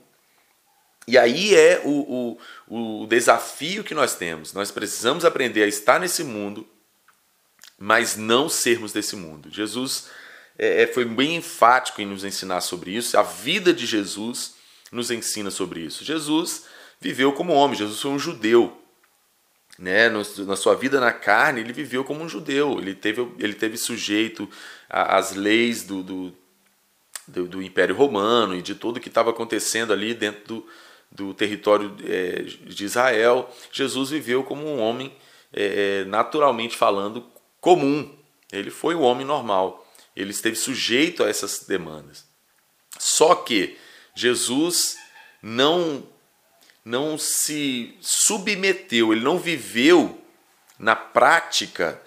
E 1.08 1.18
aí 1.18 1.56
é 1.56 1.82
o, 1.86 2.38
o, 2.68 3.02
o 3.04 3.08
desafio 3.08 3.84
que 3.84 3.94
nós 3.94 4.16
temos. 4.16 4.52
Nós 4.52 4.72
precisamos 4.72 5.24
aprender 5.24 5.64
a 5.64 5.68
estar 5.68 6.00
nesse 6.02 6.22
mundo, 6.22 6.68
mas 7.80 8.18
não 8.18 8.50
sermos 8.50 8.92
desse 8.92 9.16
mundo. 9.16 9.50
Jesus 9.50 10.10
é, 10.58 10.84
é, 10.84 10.88
foi 10.88 11.06
bem 11.06 11.38
enfático 11.38 12.02
em 12.02 12.06
nos 12.06 12.26
ensinar 12.26 12.60
sobre 12.60 12.92
isso. 12.92 13.18
A 13.18 13.24
vida 13.24 13.74
de 13.74 13.86
Jesus 13.86 14.56
nos 14.92 15.10
ensina 15.10 15.50
sobre 15.50 15.80
isso. 15.80 16.04
Jesus 16.04 16.66
viveu 17.00 17.32
como 17.32 17.54
homem, 17.54 17.78
Jesus 17.78 18.02
foi 18.02 18.12
um 18.12 18.20
judeu. 18.20 18.82
Né? 19.80 20.10
na 20.10 20.56
sua 20.56 20.76
vida 20.76 21.00
na 21.00 21.14
carne, 21.14 21.62
ele 21.62 21.72
viveu 21.72 22.04
como 22.04 22.24
um 22.24 22.28
judeu. 22.28 22.80
Ele 22.80 22.94
teve, 22.94 23.32
ele 23.40 23.54
teve 23.54 23.78
sujeito 23.78 24.50
às 24.90 25.36
leis 25.36 25.84
do, 25.84 26.04
do, 26.04 26.34
do, 27.28 27.48
do 27.48 27.62
Império 27.62 27.96
Romano 27.96 28.56
e 28.56 28.62
de 28.62 28.76
tudo 28.76 29.00
que 29.00 29.08
estava 29.08 29.30
acontecendo 29.30 29.94
ali 29.94 30.14
dentro 30.16 30.44
do, 30.46 30.68
do 31.12 31.34
território 31.34 31.96
é, 32.06 32.42
de 32.42 32.86
Israel. 32.86 33.50
Jesus 33.72 34.10
viveu 34.10 34.44
como 34.44 34.66
um 34.66 34.80
homem, 34.80 35.14
é, 35.54 36.04
naturalmente 36.06 36.76
falando, 36.76 37.26
comum. 37.60 38.16
Ele 38.52 38.70
foi 38.70 38.96
o 38.96 39.02
homem 39.02 39.26
normal. 39.26 39.86
ele 40.16 40.32
esteve 40.32 40.56
sujeito 40.56 41.24
a 41.24 41.30
essas 41.30 41.66
demandas. 41.68 42.26
Só 42.98 43.36
que 43.36 43.78
Jesus 44.16 44.98
não 45.42 46.04
não 46.84 47.18
se 47.18 47.98
submeteu, 48.00 49.12
ele 49.12 49.22
não 49.22 49.38
viveu 49.38 50.24
na 50.80 50.96
prática, 50.96 52.02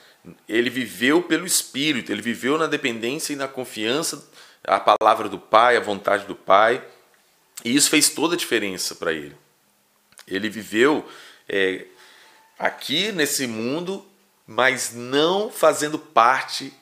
ele 0.48 0.70
viveu 0.70 1.22
pelo 1.22 1.44
Espírito, 1.44 2.10
ele 2.10 2.22
viveu 2.22 2.56
na 2.56 2.66
dependência 2.66 3.34
e 3.34 3.36
na 3.36 3.46
confiança 3.46 4.26
à 4.64 4.80
palavra 4.80 5.28
do 5.28 5.38
Pai, 5.38 5.76
à 5.76 5.80
vontade 5.80 6.26
do 6.26 6.34
Pai, 6.34 6.82
e 7.64 7.74
isso 7.74 7.90
fez 7.90 8.08
toda 8.08 8.34
a 8.34 8.38
diferença 8.38 8.94
para 8.94 9.12
ele. 9.12 9.36
Ele 10.26 10.48
viveu 10.48 11.08
é, 11.48 11.86
aqui 12.58 13.12
nesse 13.12 13.46
mundo, 13.46 14.06
mas 14.46 14.92
não 14.94 15.50
fazendo 15.50 15.98
parte 15.98 16.72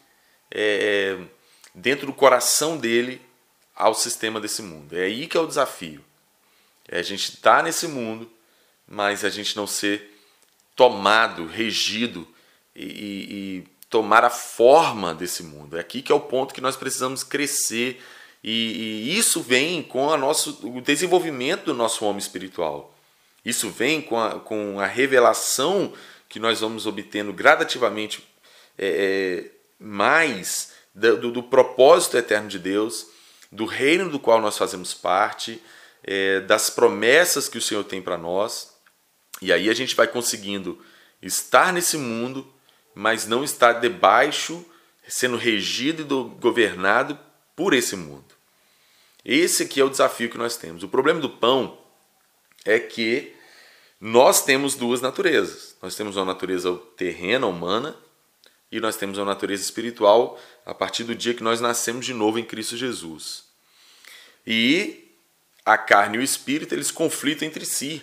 é, 0.50 1.18
dentro 1.75 2.06
do 2.06 2.12
coração 2.12 2.76
dele 2.76 3.20
ao 3.75 3.94
sistema 3.94 4.40
desse 4.40 4.62
mundo. 4.62 4.97
É 4.97 5.04
aí 5.04 5.26
que 5.26 5.37
é 5.37 5.40
o 5.40 5.47
desafio. 5.47 6.04
É 6.88 6.99
a 6.99 7.02
gente 7.02 7.35
estar 7.35 7.58
tá 7.58 7.62
nesse 7.62 7.87
mundo, 7.87 8.30
mas 8.87 9.25
a 9.25 9.28
gente 9.28 9.56
não 9.56 9.66
ser 9.66 10.14
tomado, 10.75 11.47
regido 11.47 12.26
e, 12.75 12.85
e, 12.85 13.32
e, 13.32 13.64
tomar 13.90 14.25
a 14.25 14.30
forma 14.30 15.14
desse 15.14 15.42
mundo. 15.42 15.76
É 15.76 15.80
aqui 15.80 16.02
que 16.02 16.12
é 16.12 16.14
o 16.14 16.20
ponto 16.20 16.54
que 16.54 16.61
nós 16.61 16.76
precisamos 16.76 17.23
crescer 17.23 18.02
e, 18.50 19.11
e 19.11 19.19
isso 19.19 19.43
vem 19.43 19.83
com 19.83 20.11
a 20.11 20.17
nosso, 20.17 20.67
o 20.67 20.81
desenvolvimento 20.81 21.67
do 21.67 21.75
nosso 21.75 22.02
homem 22.07 22.19
espiritual. 22.19 22.97
Isso 23.45 23.69
vem 23.69 24.00
com 24.00 24.19
a, 24.19 24.40
com 24.40 24.81
a 24.81 24.87
revelação 24.87 25.93
que 26.31 26.40
nós 26.40 26.61
vamos 26.61 26.87
obtendo 26.87 27.31
gradativamente 27.31 28.26
é, 28.78 29.45
é 29.45 29.50
mais 29.78 30.73
do, 30.95 31.31
do 31.31 31.43
propósito 31.43 32.17
eterno 32.17 32.49
de 32.49 32.59
Deus, 32.59 33.09
do 33.52 33.67
reino 33.67 34.09
do 34.09 34.19
qual 34.19 34.40
nós 34.40 34.57
fazemos 34.57 34.95
parte 34.95 35.62
é, 36.02 36.40
das 36.40 36.71
promessas 36.71 37.50
que 37.50 37.59
o 37.59 37.62
Senhor 37.62 37.85
tem 37.85 38.00
para 38.00 38.17
nós. 38.17 38.73
E 39.43 39.52
aí 39.52 39.69
a 39.69 39.75
gente 39.75 39.95
vai 39.95 40.09
conseguindo 40.09 40.83
estar 41.21 41.71
nesse 41.71 41.99
mundo, 41.99 42.50
mas 42.95 43.26
não 43.26 43.45
estar 43.45 43.75
debaixo, 43.75 44.64
sendo 45.07 45.37
regido 45.37 46.00
e 46.00 46.40
governado 46.40 47.19
por 47.55 47.75
esse 47.75 47.95
mundo. 47.95 48.38
Esse 49.30 49.64
aqui 49.64 49.78
é 49.78 49.85
o 49.85 49.90
desafio 49.90 50.30
que 50.30 50.38
nós 50.38 50.56
temos. 50.56 50.82
O 50.82 50.88
problema 50.88 51.20
do 51.20 51.28
pão 51.28 51.76
é 52.64 52.78
que 52.78 53.37
nós 54.00 54.42
temos 54.42 54.75
duas 54.75 55.02
naturezas. 55.02 55.76
Nós 55.82 55.94
temos 55.94 56.16
uma 56.16 56.25
natureza 56.25 56.75
terrena, 56.97 57.47
humana, 57.47 57.94
e 58.73 58.80
nós 58.80 58.97
temos 58.97 59.18
uma 59.18 59.26
natureza 59.26 59.62
espiritual 59.62 60.40
a 60.64 60.73
partir 60.73 61.04
do 61.04 61.14
dia 61.14 61.35
que 61.35 61.42
nós 61.42 61.61
nascemos 61.61 62.06
de 62.06 62.14
novo 62.14 62.38
em 62.38 62.44
Cristo 62.44 62.75
Jesus. 62.75 63.44
E 64.47 65.12
a 65.62 65.76
carne 65.76 66.16
e 66.16 66.20
o 66.20 66.25
espírito, 66.25 66.75
eles 66.75 66.90
conflitam 66.90 67.47
entre 67.47 67.66
si. 67.66 68.00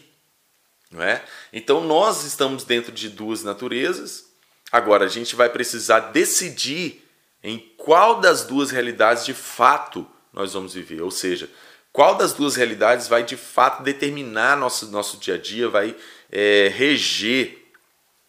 Não 0.91 1.01
é? 1.01 1.25
Então 1.51 1.83
nós 1.83 2.23
estamos 2.23 2.63
dentro 2.63 2.91
de 2.91 3.09
duas 3.09 3.41
naturezas. 3.41 4.31
Agora 4.71 5.05
a 5.05 5.09
gente 5.09 5.35
vai 5.35 5.49
precisar 5.49 6.11
decidir 6.11 7.03
em 7.41 7.57
qual 7.77 8.21
das 8.21 8.45
duas 8.45 8.69
realidades 8.69 9.25
de 9.25 9.33
fato 9.33 10.07
nós 10.35 10.53
vamos 10.53 10.73
viver. 10.73 11.01
Ou 11.01 11.09
seja, 11.09 11.49
qual 11.91 12.15
das 12.15 12.33
duas 12.33 12.55
realidades 12.55 13.07
vai 13.07 13.23
de 13.23 13.37
fato 13.37 13.81
determinar 13.81 14.57
nosso, 14.57 14.91
nosso 14.91 15.17
dia 15.17 15.35
a 15.35 15.37
dia, 15.37 15.69
vai 15.69 15.95
é, 16.31 16.71
reger 16.75 17.65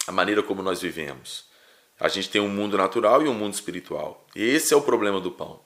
a 0.06 0.12
maneira 0.12 0.42
como 0.42 0.62
nós 0.62 0.80
vivemos. 0.80 1.44
A 1.98 2.08
gente 2.08 2.30
tem 2.30 2.40
um 2.40 2.48
mundo 2.48 2.76
natural 2.76 3.22
e 3.22 3.28
um 3.28 3.34
mundo 3.34 3.54
espiritual. 3.54 4.24
Esse 4.34 4.72
é 4.72 4.76
o 4.76 4.82
problema 4.82 5.20
do 5.20 5.32
pão. 5.32 5.60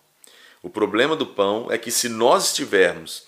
O 0.62 0.70
problema 0.70 1.14
do 1.14 1.26
pão 1.26 1.68
é 1.70 1.76
que 1.76 1.90
se 1.90 2.08
nós 2.08 2.46
estivermos 2.46 3.24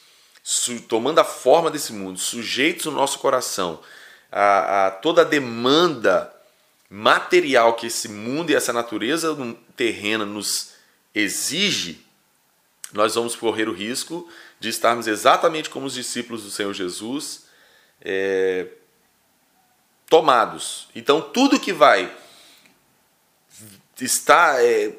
tomando 0.89 1.19
a 1.19 1.25
forma 1.25 1.71
desse 1.71 1.93
mundo, 1.93 2.19
sujeitos 2.19 2.87
no 2.87 2.93
nosso 2.93 3.19
coração 3.19 3.81
a, 4.31 4.87
a 4.87 4.91
toda 4.91 5.21
a 5.23 5.25
demanda 5.25 6.33
material 6.89 7.75
que 7.75 7.87
esse 7.87 8.09
mundo 8.09 8.51
e 8.51 8.55
essa 8.55 8.73
natureza 8.73 9.37
terrena 9.77 10.25
nos 10.25 10.73
exige, 11.15 12.05
nós 12.93 13.15
vamos 13.15 13.35
correr 13.35 13.69
o 13.69 13.73
risco 13.73 14.29
de 14.61 14.69
estarmos 14.69 15.07
exatamente 15.07 15.71
como 15.71 15.87
os 15.87 15.95
discípulos 15.95 16.43
do 16.43 16.51
Senhor 16.51 16.73
Jesus, 16.73 17.45
é, 18.01 18.67
tomados. 20.09 20.89
Então, 20.95 21.21
tudo 21.21 21.59
que 21.59 21.73
vai 21.73 22.15
estar 24.01 24.63
é, 24.63 24.95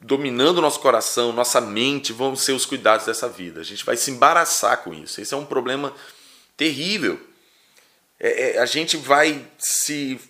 dominando 0.00 0.62
nosso 0.62 0.80
coração, 0.80 1.32
nossa 1.32 1.60
mente, 1.60 2.12
vão 2.12 2.34
ser 2.34 2.52
os 2.52 2.64
cuidados 2.64 3.06
dessa 3.06 3.28
vida. 3.28 3.60
A 3.60 3.64
gente 3.64 3.84
vai 3.84 3.96
se 3.96 4.10
embaraçar 4.10 4.82
com 4.82 4.94
isso. 4.94 5.20
Esse 5.20 5.34
é 5.34 5.36
um 5.36 5.44
problema 5.44 5.92
terrível. 6.56 7.20
É, 8.18 8.56
é, 8.56 8.58
a 8.58 8.66
gente 8.66 8.96
vai 8.96 9.46
se 9.58 10.20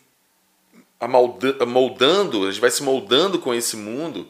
moldando, 1.67 2.47
a 2.47 2.50
gente 2.50 2.61
vai 2.61 2.71
se 2.71 2.83
moldando 2.83 3.38
com 3.38 3.55
esse 3.55 3.76
mundo 3.76 4.28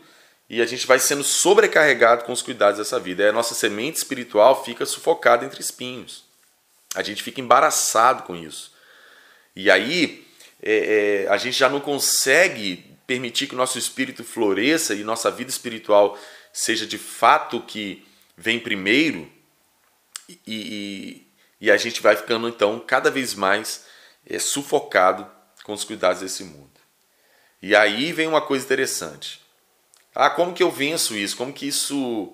e 0.49 0.62
a 0.62 0.67
gente 0.67 0.87
vai 0.87 0.99
sendo 0.99 1.23
sobrecarregado 1.23 2.25
com 2.25 2.33
os 2.33 2.43
cuidados 2.43 2.78
dessa 2.78 2.99
vida. 2.99 3.23
E 3.23 3.28
a 3.28 3.33
nossa 3.33 3.55
semente 3.55 3.99
espiritual 3.99 4.64
fica 4.64 4.87
sufocada 4.87 5.45
entre 5.45 5.61
espinhos. 5.61 6.25
A 6.95 7.02
gente 7.02 7.23
fica 7.23 7.40
embaraçado 7.40 8.23
com 8.23 8.35
isso. 8.35 8.73
E 9.55 9.71
aí 9.71 10.26
é, 10.62 11.25
é, 11.26 11.28
a 11.28 11.37
gente 11.37 11.59
já 11.59 11.69
não 11.69 11.81
consegue 11.81 12.97
permitir 13.07 13.47
que 13.47 13.55
o 13.55 13.59
nosso 13.59 13.78
espírito 13.78 14.25
floresça 14.25 14.95
e 14.95 15.05
nossa 15.05 15.31
vida 15.31 15.50
espiritual 15.50 16.19
seja 16.52 16.87
de 16.87 16.99
fato 16.99 17.61
que 17.62 18.07
vem 18.37 18.59
primeiro, 18.59 19.31
e, 20.28 20.38
e, 20.47 21.26
e 21.61 21.71
a 21.71 21.76
gente 21.76 22.02
vai 22.02 22.14
ficando 22.14 22.49
então 22.49 22.78
cada 22.78 23.11
vez 23.11 23.35
mais 23.35 23.87
é, 24.26 24.38
sufocado 24.38 25.26
com 25.64 25.73
os 25.73 25.85
cuidados 25.85 26.21
desse 26.21 26.45
mundo. 26.45 26.69
E 27.61 27.75
aí 27.75 28.12
vem 28.12 28.26
uma 28.26 28.40
coisa 28.40 28.64
interessante. 28.64 29.40
Ah, 30.15 30.31
como 30.31 30.53
que 30.53 30.62
eu 30.62 30.71
venço 30.71 31.17
isso? 31.17 31.37
Como 31.37 31.53
que 31.53 31.67
isso. 31.67 32.33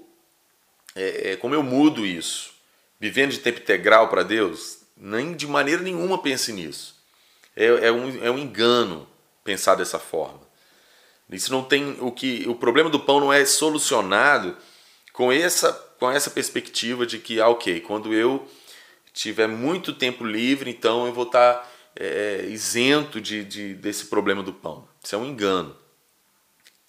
É, 0.95 1.33
é 1.33 1.37
como 1.37 1.54
eu 1.54 1.62
mudo 1.62 2.07
isso? 2.07 2.52
Vivendo 2.99 3.33
de 3.33 3.38
tempo 3.38 3.61
integral 3.61 4.09
para 4.09 4.23
Deus? 4.23 4.78
Nem 4.97 5.35
de 5.35 5.47
maneira 5.47 5.83
nenhuma 5.83 6.19
pense 6.19 6.52
nisso. 6.52 6.95
É, 7.57 7.66
é, 7.66 7.93
um, 7.93 8.25
é 8.25 8.31
um 8.31 8.38
engano 8.38 9.07
pensar 9.43 9.75
dessa 9.75 9.99
forma. 9.99 10.40
Isso 11.31 11.50
não 11.50 11.64
tem 11.64 11.97
o 12.00 12.12
que 12.12 12.45
o 12.49 12.54
problema 12.54 12.90
do 12.90 13.00
pão 13.00 13.21
não 13.21 13.33
é 13.33 13.45
solucionado 13.45 14.57
com 15.12 15.33
essa 15.33 15.73
com 15.99 16.11
essa 16.11 16.31
perspectiva 16.31 17.07
de 17.07 17.19
que 17.19 17.40
ah, 17.40 17.49
ok, 17.49 17.81
quando 17.81 18.12
eu 18.12 18.47
tiver 19.12 19.47
muito 19.47 19.93
tempo 19.93 20.25
livre, 20.25 20.71
então 20.71 21.07
eu 21.07 21.12
vou 21.12 21.25
estar 21.25 21.71
é, 21.97 22.47
isento 22.49 23.21
de, 23.21 23.45
de, 23.45 23.75
desse 23.75 24.07
problema 24.07 24.43
do 24.43 24.52
pão. 24.52 24.87
Isso 25.02 25.14
é 25.14 25.19
um 25.19 25.25
engano. 25.25 25.75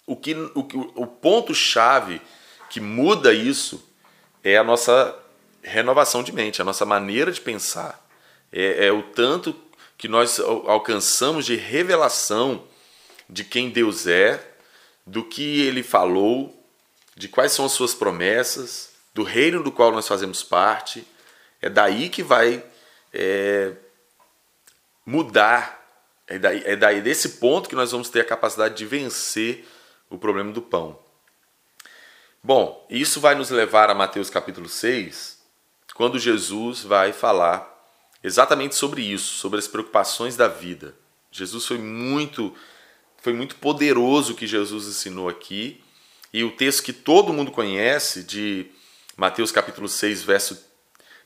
O 0.06 0.16
que 0.16 0.34
o, 0.34 0.66
o 0.94 1.06
ponto 1.06 1.54
chave 1.54 2.22
que 2.70 2.80
muda 2.80 3.32
isso 3.32 3.84
é 4.42 4.56
a 4.56 4.64
nossa 4.64 5.16
renovação 5.62 6.22
de 6.22 6.32
mente, 6.32 6.62
a 6.62 6.64
nossa 6.64 6.84
maneira 6.84 7.32
de 7.32 7.40
pensar. 7.40 8.06
É, 8.52 8.86
é 8.86 8.92
o 8.92 9.02
tanto 9.02 9.54
que 9.98 10.06
nós 10.08 10.38
alcançamos 10.38 11.44
de 11.44 11.56
revelação 11.56 12.64
de 13.28 13.42
quem 13.42 13.70
Deus 13.70 14.06
é, 14.06 14.40
do 15.04 15.24
que 15.24 15.62
ele 15.62 15.82
falou, 15.82 16.54
de 17.16 17.28
quais 17.28 17.52
são 17.52 17.64
as 17.64 17.72
suas 17.72 17.94
promessas, 17.94 18.90
do 19.14 19.22
reino 19.22 19.62
do 19.62 19.72
qual 19.72 19.90
nós 19.90 20.06
fazemos 20.06 20.42
parte. 20.42 21.06
É 21.60 21.68
daí 21.68 22.08
que 22.08 22.22
vai 22.22 22.62
é, 23.12 23.72
mudar. 25.04 25.84
É 26.28 26.38
daí, 26.38 26.62
é 26.64 26.76
daí 26.76 27.00
desse 27.00 27.30
ponto 27.40 27.68
que 27.68 27.74
nós 27.74 27.92
vamos 27.92 28.10
ter 28.10 28.20
a 28.20 28.24
capacidade 28.24 28.76
de 28.76 28.84
vencer 28.84 29.66
o 30.16 30.18
problema 30.18 30.52
do 30.52 30.62
pão. 30.62 30.98
Bom, 32.42 32.86
isso 32.90 33.20
vai 33.20 33.34
nos 33.34 33.50
levar 33.50 33.90
a 33.90 33.94
Mateus 33.94 34.30
capítulo 34.30 34.68
6, 34.68 35.38
quando 35.94 36.18
Jesus 36.18 36.82
vai 36.82 37.12
falar 37.12 37.74
exatamente 38.22 38.74
sobre 38.74 39.02
isso, 39.02 39.34
sobre 39.34 39.58
as 39.58 39.68
preocupações 39.68 40.36
da 40.36 40.48
vida. 40.48 40.94
Jesus 41.30 41.66
foi 41.66 41.78
muito 41.78 42.54
foi 43.22 43.32
muito 43.32 43.56
poderoso 43.56 44.32
o 44.32 44.36
que 44.36 44.46
Jesus 44.46 44.86
ensinou 44.86 45.28
aqui. 45.28 45.82
E 46.32 46.44
o 46.44 46.52
texto 46.52 46.82
que 46.82 46.92
todo 46.92 47.32
mundo 47.32 47.50
conhece, 47.50 48.22
de 48.22 48.66
Mateus 49.16 49.50
capítulo 49.50 49.88
6, 49.88 50.22
verso 50.22 50.64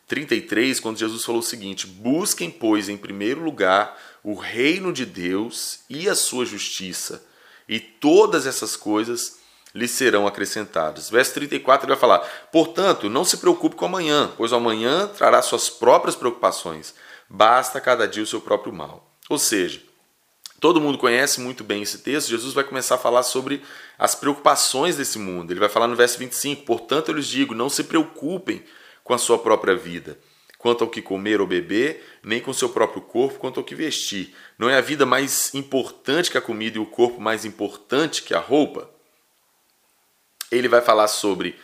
33, 0.06 0.80
quando 0.80 0.98
Jesus 0.98 1.24
falou 1.24 1.40
o 1.40 1.44
seguinte: 1.44 1.86
Busquem, 1.86 2.50
pois, 2.50 2.88
em 2.88 2.96
primeiro 2.96 3.42
lugar 3.42 3.98
o 4.22 4.34
reino 4.34 4.92
de 4.92 5.04
Deus 5.06 5.80
e 5.88 6.08
a 6.08 6.14
sua 6.14 6.44
justiça, 6.44 7.24
e 7.70 7.78
todas 7.78 8.48
essas 8.48 8.74
coisas 8.74 9.38
lhes 9.72 9.92
serão 9.92 10.26
acrescentadas. 10.26 11.08
Verso 11.08 11.34
34 11.34 11.86
ele 11.86 11.94
vai 11.94 12.00
falar: 12.00 12.18
Portanto, 12.50 13.08
não 13.08 13.24
se 13.24 13.36
preocupe 13.36 13.76
com 13.76 13.84
amanhã, 13.84 14.32
pois 14.36 14.52
amanhã 14.52 15.06
trará 15.06 15.40
suas 15.40 15.70
próprias 15.70 16.16
preocupações. 16.16 16.92
Basta 17.28 17.80
cada 17.80 18.08
dia 18.08 18.24
o 18.24 18.26
seu 18.26 18.40
próprio 18.40 18.72
mal. 18.72 19.14
Ou 19.28 19.38
seja, 19.38 19.88
Todo 20.58 20.78
mundo 20.78 20.98
conhece 20.98 21.40
muito 21.40 21.64
bem 21.64 21.80
esse 21.80 22.00
texto. 22.00 22.28
Jesus 22.28 22.52
vai 22.52 22.62
começar 22.62 22.96
a 22.96 22.98
falar 22.98 23.22
sobre 23.22 23.62
as 23.98 24.14
preocupações 24.14 24.94
desse 24.94 25.18
mundo. 25.18 25.50
Ele 25.50 25.58
vai 25.58 25.70
falar 25.70 25.86
no 25.86 25.96
verso 25.96 26.18
25: 26.18 26.64
Portanto, 26.64 27.08
eu 27.08 27.14
lhes 27.14 27.26
digo, 27.26 27.54
não 27.54 27.70
se 27.70 27.84
preocupem 27.84 28.62
com 29.02 29.14
a 29.14 29.18
sua 29.18 29.38
própria 29.38 29.74
vida, 29.74 30.18
quanto 30.60 30.84
ao 30.84 30.90
que 30.90 31.00
comer 31.00 31.40
ou 31.40 31.46
beber, 31.46 32.04
nem 32.22 32.38
com 32.38 32.52
seu 32.52 32.68
próprio 32.68 33.00
corpo, 33.00 33.38
quanto 33.38 33.58
ao 33.58 33.64
que 33.64 33.74
vestir. 33.74 34.36
Não 34.58 34.68
é 34.68 34.76
a 34.76 34.82
vida 34.82 35.06
mais 35.06 35.54
importante 35.54 36.30
que 36.30 36.36
a 36.36 36.40
comida 36.40 36.76
e 36.76 36.80
o 36.80 36.84
corpo 36.84 37.18
mais 37.18 37.46
importante 37.46 38.22
que 38.22 38.34
a 38.34 38.38
roupa? 38.38 38.90
Ele 40.52 40.68
vai 40.68 40.82
falar 40.82 41.08
sobre 41.08 41.58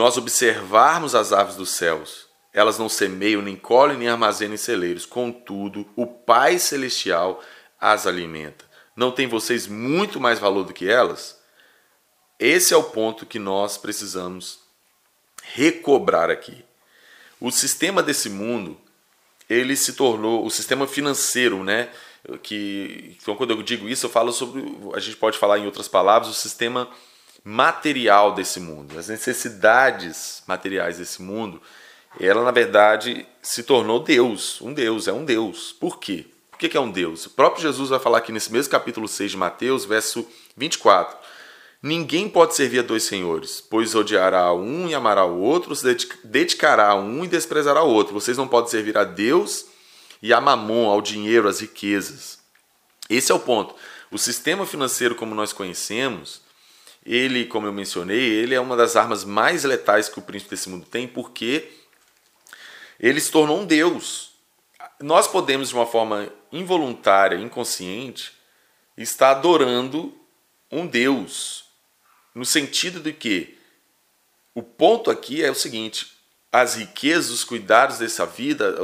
nós 0.00 0.18
observarmos 0.18 1.14
as 1.14 1.32
aves 1.32 1.54
dos 1.54 1.70
céus. 1.70 2.26
Elas 2.52 2.76
não 2.76 2.88
semeiam, 2.88 3.40
nem 3.40 3.54
colhem, 3.54 3.98
nem 3.98 4.08
armazenam 4.08 4.54
em 4.54 4.58
celeiros. 4.58 5.06
Contudo, 5.06 5.88
o 5.94 6.04
Pai 6.04 6.58
Celestial 6.58 7.40
as 7.80 8.04
alimenta. 8.04 8.64
Não 8.96 9.12
tem 9.12 9.28
vocês 9.28 9.68
muito 9.68 10.18
mais 10.18 10.40
valor 10.40 10.64
do 10.64 10.72
que 10.72 10.88
elas? 10.88 11.40
Esse 12.36 12.74
é 12.74 12.76
o 12.76 12.82
ponto 12.82 13.26
que 13.26 13.38
nós 13.38 13.78
precisamos 13.78 14.58
recobrar 15.40 16.30
aqui. 16.30 16.64
O 17.40 17.50
sistema 17.50 18.02
desse 18.02 18.28
mundo, 18.28 18.76
ele 19.48 19.76
se 19.76 19.94
tornou 19.94 20.44
o 20.44 20.50
sistema 20.50 20.86
financeiro, 20.86 21.62
né? 21.62 21.90
Que 22.42 23.16
então 23.20 23.36
quando 23.36 23.50
eu 23.50 23.62
digo 23.62 23.88
isso, 23.88 24.06
eu 24.06 24.10
falo 24.10 24.32
sobre, 24.32 24.64
a 24.94 25.00
gente 25.00 25.16
pode 25.16 25.38
falar 25.38 25.58
em 25.58 25.66
outras 25.66 25.88
palavras, 25.88 26.30
o 26.30 26.34
sistema 26.34 26.88
material 27.44 28.32
desse 28.32 28.58
mundo, 28.58 28.98
as 28.98 29.08
necessidades 29.08 30.42
materiais 30.46 30.96
desse 30.96 31.20
mundo, 31.20 31.60
ela 32.18 32.42
na 32.42 32.50
verdade 32.50 33.26
se 33.42 33.62
tornou 33.62 34.00
Deus, 34.00 34.60
um 34.62 34.72
Deus, 34.72 35.06
é 35.06 35.12
um 35.12 35.24
Deus. 35.24 35.72
Por 35.72 35.98
quê? 35.98 36.26
O 36.54 36.56
que 36.56 36.76
é 36.76 36.80
um 36.80 36.90
Deus? 36.90 37.26
O 37.26 37.30
próprio 37.30 37.62
Jesus 37.62 37.90
vai 37.90 37.98
falar 37.98 38.18
aqui 38.18 38.32
nesse 38.32 38.50
mesmo 38.50 38.70
capítulo 38.70 39.06
6 39.06 39.32
de 39.32 39.36
Mateus, 39.36 39.84
verso 39.84 40.26
24. 40.56 41.18
Ninguém 41.86 42.30
pode 42.30 42.56
servir 42.56 42.78
a 42.78 42.82
dois 42.82 43.02
senhores, 43.02 43.60
pois 43.60 43.94
odiará 43.94 44.40
a 44.40 44.54
um 44.54 44.88
e 44.88 44.94
amará 44.94 45.26
o 45.26 45.38
outro, 45.38 45.76
se 45.76 45.84
dedicará 46.24 46.88
a 46.88 46.94
um 46.94 47.22
e 47.26 47.28
desprezará 47.28 47.82
o 47.82 47.90
outro. 47.90 48.14
Vocês 48.14 48.38
não 48.38 48.48
podem 48.48 48.70
servir 48.70 48.96
a 48.96 49.04
Deus 49.04 49.66
e 50.22 50.32
a 50.32 50.40
mamon, 50.40 50.88
ao 50.88 51.02
dinheiro, 51.02 51.46
às 51.46 51.60
riquezas. 51.60 52.38
Esse 53.10 53.30
é 53.30 53.34
o 53.34 53.38
ponto. 53.38 53.74
O 54.10 54.16
sistema 54.16 54.64
financeiro 54.64 55.14
como 55.14 55.34
nós 55.34 55.52
conhecemos, 55.52 56.40
ele, 57.04 57.44
como 57.44 57.66
eu 57.66 57.72
mencionei, 57.72 58.18
ele 58.18 58.54
é 58.54 58.60
uma 58.60 58.78
das 58.78 58.96
armas 58.96 59.22
mais 59.22 59.62
letais 59.64 60.08
que 60.08 60.18
o 60.18 60.22
príncipe 60.22 60.52
desse 60.52 60.70
mundo 60.70 60.86
tem, 60.90 61.06
porque 61.06 61.70
ele 62.98 63.20
se 63.20 63.30
tornou 63.30 63.60
um 63.60 63.66
Deus. 63.66 64.30
Nós 65.02 65.28
podemos, 65.28 65.68
de 65.68 65.74
uma 65.74 65.84
forma 65.84 66.32
involuntária, 66.50 67.36
inconsciente, 67.36 68.32
estar 68.96 69.32
adorando 69.32 70.18
um 70.72 70.86
Deus. 70.86 71.63
No 72.34 72.44
sentido 72.44 73.00
de 73.00 73.12
que 73.12 73.56
o 74.54 74.62
ponto 74.62 75.10
aqui 75.10 75.42
é 75.42 75.50
o 75.50 75.54
seguinte: 75.54 76.12
as 76.52 76.74
riquezas, 76.76 77.30
os 77.30 77.44
cuidados 77.44 77.98
dessa 77.98 78.26
vida, 78.26 78.74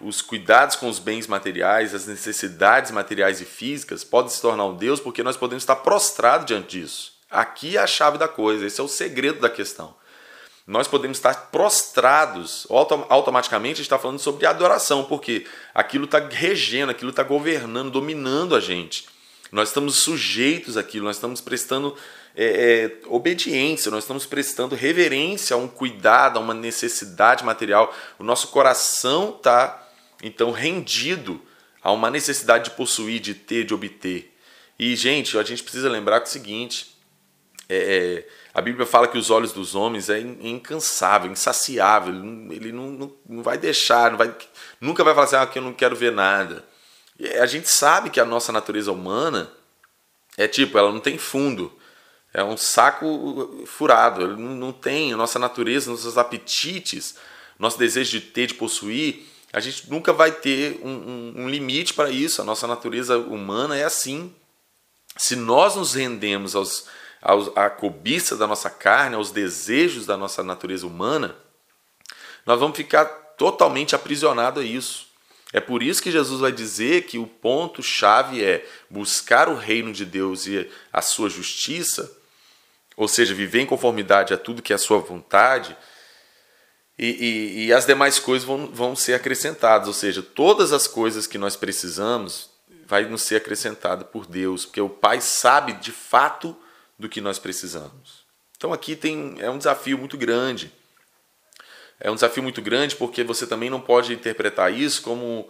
os 0.00 0.20
cuidados 0.20 0.76
com 0.76 0.88
os 0.88 0.98
bens 0.98 1.26
materiais, 1.26 1.94
as 1.94 2.06
necessidades 2.06 2.90
materiais 2.90 3.40
e 3.40 3.44
físicas 3.44 4.04
podem 4.04 4.30
se 4.30 4.40
tornar 4.40 4.66
um 4.66 4.76
Deus 4.76 5.00
porque 5.00 5.22
nós 5.22 5.36
podemos 5.36 5.62
estar 5.62 5.76
prostrados 5.76 6.46
diante 6.46 6.78
disso. 6.78 7.14
Aqui 7.30 7.76
é 7.76 7.80
a 7.80 7.86
chave 7.86 8.18
da 8.18 8.28
coisa, 8.28 8.66
esse 8.66 8.80
é 8.80 8.84
o 8.84 8.88
segredo 8.88 9.40
da 9.40 9.50
questão. 9.50 9.94
Nós 10.66 10.88
podemos 10.88 11.16
estar 11.16 11.34
prostrados, 11.52 12.66
automaticamente 13.08 13.80
está 13.80 13.98
falando 13.98 14.18
sobre 14.18 14.46
adoração, 14.46 15.04
porque 15.04 15.46
aquilo 15.72 16.06
está 16.06 16.18
regendo, 16.18 16.90
aquilo 16.90 17.10
está 17.10 17.22
governando, 17.22 17.90
dominando 17.90 18.54
a 18.54 18.60
gente. 18.60 19.06
Nós 19.52 19.68
estamos 19.68 19.96
sujeitos 19.98 20.76
àquilo, 20.76 21.04
nós 21.04 21.16
estamos 21.16 21.40
prestando 21.40 21.96
é, 22.36 22.44
é, 22.44 22.98
obediência, 23.06 23.90
nós 23.90 24.04
estamos 24.04 24.26
prestando 24.26 24.74
reverência 24.74 25.54
a 25.54 25.58
um 25.58 25.66
cuidado, 25.66 26.38
a 26.38 26.42
uma 26.42 26.52
necessidade 26.52 27.42
material. 27.42 27.94
O 28.18 28.24
nosso 28.24 28.48
coração 28.48 29.34
está 29.34 29.88
então 30.22 30.50
rendido 30.50 31.40
a 31.82 31.90
uma 31.92 32.10
necessidade 32.10 32.64
de 32.64 32.70
possuir, 32.72 33.20
de 33.20 33.32
ter, 33.34 33.64
de 33.64 33.72
obter. 33.72 34.36
E, 34.78 34.94
gente, 34.94 35.38
a 35.38 35.42
gente 35.42 35.62
precisa 35.62 35.88
lembrar 35.88 36.20
que 36.20 36.26
é 36.26 36.28
o 36.28 36.32
seguinte: 36.32 36.94
é, 37.70 37.76
é, 37.76 38.28
a 38.52 38.60
Bíblia 38.60 38.84
fala 38.84 39.08
que 39.08 39.16
os 39.16 39.30
olhos 39.30 39.52
dos 39.52 39.74
homens 39.74 40.10
é 40.10 40.20
incansável, 40.20 41.32
insaciável. 41.32 42.14
Ele 42.50 42.70
não, 42.70 42.90
não, 42.90 43.12
não 43.26 43.42
vai 43.42 43.56
deixar, 43.56 44.10
não 44.10 44.18
vai, 44.18 44.34
nunca 44.78 45.02
vai 45.02 45.14
falar 45.14 45.26
assim, 45.26 45.36
ah, 45.36 45.46
que 45.46 45.58
eu 45.58 45.62
não 45.62 45.72
quero 45.72 45.96
ver 45.96 46.12
nada. 46.12 46.62
E 47.18 47.26
a 47.28 47.46
gente 47.46 47.70
sabe 47.70 48.10
que 48.10 48.20
a 48.20 48.26
nossa 48.26 48.52
natureza 48.52 48.92
humana 48.92 49.50
é 50.36 50.46
tipo, 50.46 50.76
ela 50.76 50.92
não 50.92 51.00
tem 51.00 51.16
fundo. 51.16 51.72
É 52.36 52.44
um 52.44 52.56
saco 52.56 53.64
furado. 53.66 54.22
Ele 54.22 54.36
não, 54.36 54.72
tem 54.72 55.14
nossa 55.14 55.38
natureza, 55.38 55.90
nossos 55.90 56.18
apetites, 56.18 57.16
nosso 57.58 57.78
desejo 57.78 58.10
de 58.10 58.20
ter, 58.20 58.48
de 58.48 58.54
possuir 58.54 59.26
a 59.52 59.60
gente 59.60 59.88
nunca 59.90 60.12
vai 60.12 60.32
ter 60.32 60.80
um, 60.82 60.90
um, 60.90 61.34
um 61.36 61.48
limite 61.48 61.94
para 61.94 62.10
isso. 62.10 62.42
A 62.42 62.44
nossa 62.44 62.66
natureza 62.66 63.18
humana 63.18 63.76
é 63.76 63.84
assim. 63.84 64.34
Se 65.16 65.34
nós 65.34 65.76
nos 65.76 65.94
rendemos 65.94 66.54
aos, 66.54 66.86
aos, 67.22 67.56
à 67.56 67.70
cobiça 67.70 68.36
da 68.36 68.46
nossa 68.46 68.68
carne, 68.68 69.16
aos 69.16 69.30
desejos 69.30 70.04
da 70.04 70.16
nossa 70.16 70.42
natureza 70.42 70.86
humana, 70.86 71.36
nós 72.44 72.60
vamos 72.60 72.76
ficar 72.76 73.06
totalmente 73.38 73.94
aprisionados 73.94 74.62
a 74.62 74.66
isso. 74.66 75.06
É 75.52 75.60
por 75.60 75.82
isso 75.82 76.02
que 76.02 76.10
Jesus 76.10 76.40
vai 76.40 76.52
dizer 76.52 77.06
que 77.06 77.16
o 77.16 77.26
ponto-chave 77.26 78.44
é 78.44 78.68
buscar 78.90 79.48
o 79.48 79.56
reino 79.56 79.92
de 79.92 80.04
Deus 80.04 80.46
e 80.46 80.68
a 80.92 81.00
sua 81.00 81.30
justiça, 81.30 82.15
ou 82.96 83.06
seja, 83.06 83.34
viver 83.34 83.60
em 83.60 83.66
conformidade 83.66 84.32
a 84.32 84.38
tudo 84.38 84.62
que 84.62 84.72
é 84.72 84.76
a 84.76 84.78
sua 84.78 84.98
vontade, 84.98 85.76
e, 86.98 87.06
e, 87.06 87.66
e, 87.66 87.72
as 87.74 87.84
demais 87.84 88.18
coisas 88.18 88.46
vão, 88.46 88.68
vão 88.68 88.96
ser 88.96 89.12
acrescentadas, 89.12 89.86
ou 89.86 89.92
seja, 89.92 90.22
todas 90.22 90.72
as 90.72 90.86
coisas 90.86 91.26
que 91.26 91.36
nós 91.36 91.54
precisamos 91.54 92.48
vai 92.86 93.04
nos 93.04 93.20
ser 93.20 93.36
acrescentada 93.36 94.02
por 94.02 94.24
Deus, 94.24 94.64
porque 94.64 94.80
o 94.80 94.88
Pai 94.88 95.20
sabe 95.20 95.74
de 95.74 95.92
fato 95.92 96.56
do 96.98 97.06
que 97.06 97.20
nós 97.20 97.38
precisamos. 97.38 98.24
Então 98.56 98.72
aqui 98.72 98.96
tem 98.96 99.36
é 99.40 99.50
um 99.50 99.58
desafio 99.58 99.98
muito 99.98 100.16
grande. 100.16 100.72
É 102.00 102.10
um 102.10 102.14
desafio 102.14 102.42
muito 102.42 102.62
grande 102.62 102.96
porque 102.96 103.22
você 103.22 103.46
também 103.46 103.68
não 103.68 103.80
pode 103.80 104.14
interpretar 104.14 104.72
isso 104.72 105.02
como 105.02 105.48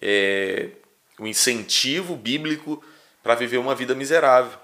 é, 0.00 0.70
um 1.18 1.26
incentivo 1.26 2.16
bíblico 2.16 2.82
para 3.22 3.34
viver 3.34 3.58
uma 3.58 3.74
vida 3.74 3.94
miserável. 3.94 4.58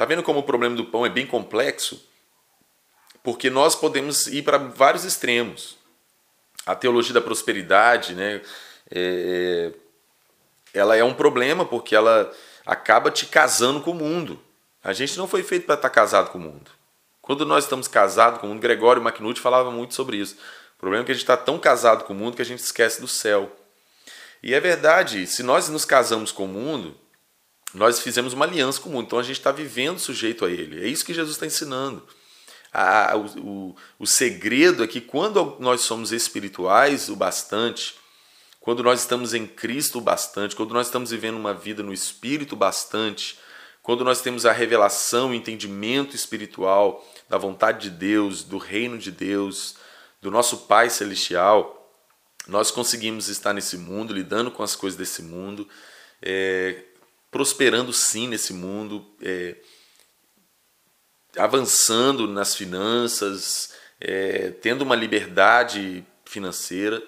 Tá 0.00 0.06
vendo 0.06 0.22
como 0.22 0.38
o 0.38 0.42
problema 0.42 0.74
do 0.74 0.86
pão 0.86 1.04
é 1.04 1.10
bem 1.10 1.26
complexo? 1.26 2.08
porque 3.22 3.50
nós 3.50 3.74
podemos 3.74 4.26
ir 4.26 4.42
para 4.42 4.58
vários 4.58 5.04
extremos. 5.04 5.76
A 6.64 6.74
teologia 6.74 7.12
da 7.12 7.20
prosperidade, 7.20 8.14
né, 8.14 8.40
é, 8.90 9.72
ela 10.72 10.96
é 10.96 11.04
um 11.04 11.14
problema 11.14 11.64
porque 11.64 11.94
ela 11.94 12.32
acaba 12.64 13.10
te 13.10 13.26
casando 13.26 13.80
com 13.80 13.90
o 13.90 13.94
mundo. 13.94 14.40
A 14.82 14.92
gente 14.92 15.18
não 15.18 15.28
foi 15.28 15.42
feito 15.42 15.66
para 15.66 15.74
estar 15.74 15.90
casado 15.90 16.30
com 16.30 16.38
o 16.38 16.40
mundo. 16.40 16.70
Quando 17.20 17.44
nós 17.44 17.64
estamos 17.64 17.86
casados 17.86 18.40
com 18.40 18.46
o 18.46 18.50
mundo, 18.50 18.60
Gregório 18.60 19.02
Macnucci 19.02 19.40
falava 19.40 19.70
muito 19.70 19.94
sobre 19.94 20.16
isso. 20.16 20.36
O 20.76 20.80
problema 20.80 21.04
é 21.04 21.06
que 21.06 21.12
a 21.12 21.14
gente 21.14 21.22
está 21.22 21.36
tão 21.36 21.58
casado 21.58 22.04
com 22.04 22.12
o 22.12 22.16
mundo 22.16 22.36
que 22.36 22.42
a 22.42 22.46
gente 22.46 22.60
esquece 22.60 23.00
do 23.00 23.08
céu. 23.08 23.54
E 24.42 24.54
é 24.54 24.60
verdade, 24.60 25.26
se 25.26 25.42
nós 25.42 25.68
nos 25.68 25.84
casamos 25.84 26.32
com 26.32 26.46
o 26.46 26.48
mundo, 26.48 26.96
nós 27.74 28.00
fizemos 28.00 28.32
uma 28.32 28.44
aliança 28.44 28.80
com 28.80 28.88
o 28.88 28.92
mundo, 28.92 29.06
então 29.06 29.18
a 29.18 29.22
gente 29.22 29.38
está 29.38 29.52
vivendo 29.52 29.98
sujeito 29.98 30.44
a 30.44 30.50
ele. 30.50 30.84
É 30.84 30.88
isso 30.88 31.04
que 31.04 31.14
Jesus 31.14 31.36
está 31.36 31.46
ensinando 31.46 32.02
a, 32.72 33.16
o, 33.16 33.74
o 33.98 34.06
segredo 34.06 34.84
é 34.84 34.86
que 34.86 35.00
quando 35.00 35.56
nós 35.58 35.80
somos 35.82 36.12
espirituais 36.12 37.08
o 37.08 37.16
bastante, 37.16 37.96
quando 38.60 38.82
nós 38.82 39.00
estamos 39.00 39.34
em 39.34 39.46
Cristo 39.46 39.98
o 39.98 40.00
bastante, 40.00 40.54
quando 40.54 40.72
nós 40.72 40.86
estamos 40.86 41.10
vivendo 41.10 41.36
uma 41.36 41.54
vida 41.54 41.82
no 41.82 41.92
Espírito 41.92 42.54
bastante, 42.54 43.38
quando 43.82 44.04
nós 44.04 44.20
temos 44.20 44.46
a 44.46 44.52
revelação, 44.52 45.30
o 45.30 45.34
entendimento 45.34 46.14
espiritual 46.14 47.04
da 47.28 47.38
vontade 47.38 47.90
de 47.90 47.96
Deus, 47.96 48.44
do 48.44 48.58
reino 48.58 48.98
de 48.98 49.10
Deus, 49.10 49.76
do 50.20 50.30
nosso 50.30 50.58
Pai 50.58 50.90
Celestial, 50.90 51.76
nós 52.46 52.70
conseguimos 52.70 53.28
estar 53.28 53.52
nesse 53.52 53.76
mundo, 53.76 54.12
lidando 54.12 54.50
com 54.50 54.62
as 54.62 54.76
coisas 54.76 54.98
desse 54.98 55.22
mundo, 55.22 55.68
é, 56.22 56.84
prosperando 57.30 57.92
sim 57.92 58.26
nesse 58.26 58.52
mundo, 58.52 59.06
é, 59.22 59.56
avançando 61.36 62.26
nas 62.26 62.54
finanças, 62.54 63.72
é, 64.00 64.50
tendo 64.50 64.82
uma 64.82 64.96
liberdade 64.96 66.04
financeira, 66.24 67.02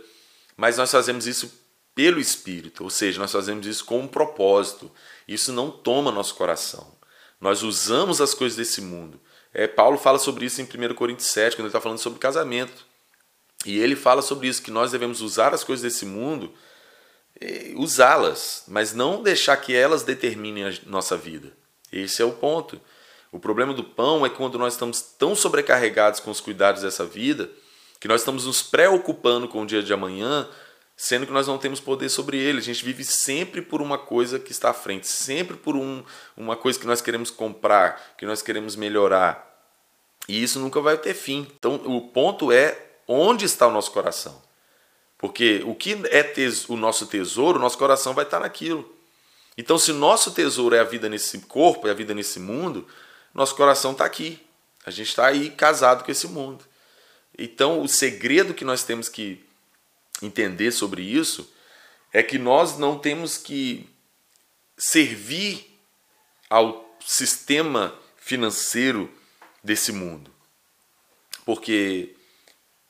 mas 0.57 0.77
nós 0.77 0.91
fazemos 0.91 1.27
isso 1.27 1.61
pelo 1.95 2.21
Espírito, 2.21 2.85
ou 2.85 2.91
seja, 2.91 3.21
nós 3.21 3.33
fazemos 3.33 3.67
isso 3.67 3.85
com 3.85 4.01
um 4.01 4.09
propósito. 4.09 4.91
Isso 5.27 5.53
não 5.53 5.71
toma 5.71 6.11
nosso 6.11 6.35
coração. 6.35 6.95
Nós 7.41 7.63
usamos 7.63 8.21
as 8.21 8.33
coisas 8.35 8.57
desse 8.57 8.81
mundo. 8.81 9.21
É, 9.53 9.67
Paulo 9.67 9.99
fala 9.99 10.19
sobre 10.19 10.47
isso 10.47 10.61
em 10.63 10.65
1 10.65 10.95
Coríntios 10.95 11.29
7, 11.29 11.55
quando 11.55 11.67
ele 11.67 11.69
está 11.69 11.81
falando 11.81 11.99
sobre 11.99 12.19
casamento. 12.19 12.87
E 13.67 13.79
ele 13.79 13.95
fala 13.95 14.23
sobre 14.23 14.49
isso, 14.49 14.63
que 14.63 14.71
nós 14.71 14.93
devemos 14.93 15.21
usar 15.21 15.53
as 15.53 15.63
coisas 15.63 15.83
desse 15.83 16.07
mundo 16.07 16.53
usá-las, 17.77 18.65
mas 18.69 18.93
não 18.93 19.23
deixar 19.23 19.57
que 19.57 19.75
elas 19.75 20.03
determinem 20.03 20.65
a 20.65 20.73
nossa 20.87 21.17
vida. 21.17 21.53
Esse 21.93 22.23
é 22.23 22.25
o 22.25 22.33
ponto. 22.33 22.81
O 23.31 23.39
problema 23.39 23.73
do 23.73 23.85
pão 23.85 24.25
é 24.25 24.31
quando 24.31 24.59
nós 24.59 24.75
estamos 24.75 25.01
tão 25.01 25.35
sobrecarregados 25.35 26.21
com 26.21 26.31
os 26.31 26.41
cuidados 26.41 26.83
dessa 26.83 27.05
vida 27.05 27.51
que 28.03 28.09
nós 28.09 28.23
estamos 28.23 28.47
nos 28.47 28.65
preocupando 28.65 29.47
com 29.47 29.63
o 29.63 29.67
dia 29.67 29.81
de 29.81 29.93
amanhã, 29.93 30.49
sendo 30.97 31.25
que 31.25 31.33
nós 31.33 31.47
não 31.47 31.57
temos 31.57 31.79
poder 31.79 32.09
sobre 32.09 32.37
ele. 32.37 32.59
A 32.59 32.63
gente 32.63 32.85
vive 32.85 33.05
sempre 33.05 33.63
por 33.63 33.81
uma 33.81 33.97
coisa 33.97 34.41
que 34.41 34.51
está 34.51 34.71
à 34.71 34.75
frente, 34.75 35.07
sempre 35.07 35.57
por 35.57 35.77
um, 35.77 36.03
uma 36.37 36.57
coisa 36.57 36.81
que 36.81 36.87
nós 36.87 37.01
queremos 37.01 37.31
comprar, 37.31 38.15
que 38.19 38.27
nós 38.27 38.43
queremos 38.43 38.75
melhorar. 38.75 39.49
E 40.29 40.43
isso 40.43 40.59
nunca 40.59 40.81
vai 40.81 40.99
ter 40.99 41.15
fim. 41.15 41.47
Então, 41.57 41.77
o 41.85 42.09
ponto 42.09 42.51
é 42.51 42.77
onde 43.07 43.45
está 43.45 43.69
o 43.69 43.73
nosso 43.73 43.93
coração. 43.93 44.43
Porque 45.23 45.63
o 45.65 45.73
que 45.73 45.93
é 46.11 46.35
o 46.67 46.77
nosso 46.77 47.07
tesouro, 47.07 47.57
o 47.57 47.63
nosso 47.63 47.79
coração 47.79 48.13
vai 48.13 48.25
estar 48.25 48.41
naquilo. 48.41 48.93
Então, 49.57 49.79
se 49.79 49.93
nosso 49.93 50.33
tesouro 50.33 50.75
é 50.75 50.81
a 50.81 50.85
vida 50.85 51.09
nesse 51.09 51.39
corpo, 51.43 51.87
é 51.87 51.93
a 51.93 51.95
vida 51.95 52.13
nesse 52.13 52.41
mundo, 52.41 52.89
nosso 53.33 53.55
coração 53.55 53.93
está 53.93 54.05
aqui. 54.05 54.45
A 54.85 54.91
gente 54.91 55.11
está 55.11 55.29
aí 55.29 55.49
casado 55.51 56.03
com 56.03 56.11
esse 56.11 56.27
mundo. 56.27 56.65
Então, 57.39 57.81
o 57.81 57.89
segredo 57.89 58.53
que 58.53 58.65
nós 58.65 58.83
temos 58.83 59.09
que 59.09 59.41
entender 60.21 60.73
sobre 60.73 61.03
isso 61.03 61.49
é 62.13 62.21
que 62.21 62.37
nós 62.37 62.77
não 62.77 62.99
temos 62.99 63.39
que 63.39 63.89
servir 64.77 65.73
ao 66.51 66.99
sistema 66.99 67.97
financeiro 68.17 69.09
desse 69.63 69.93
mundo. 69.93 70.33
Porque 71.45 72.17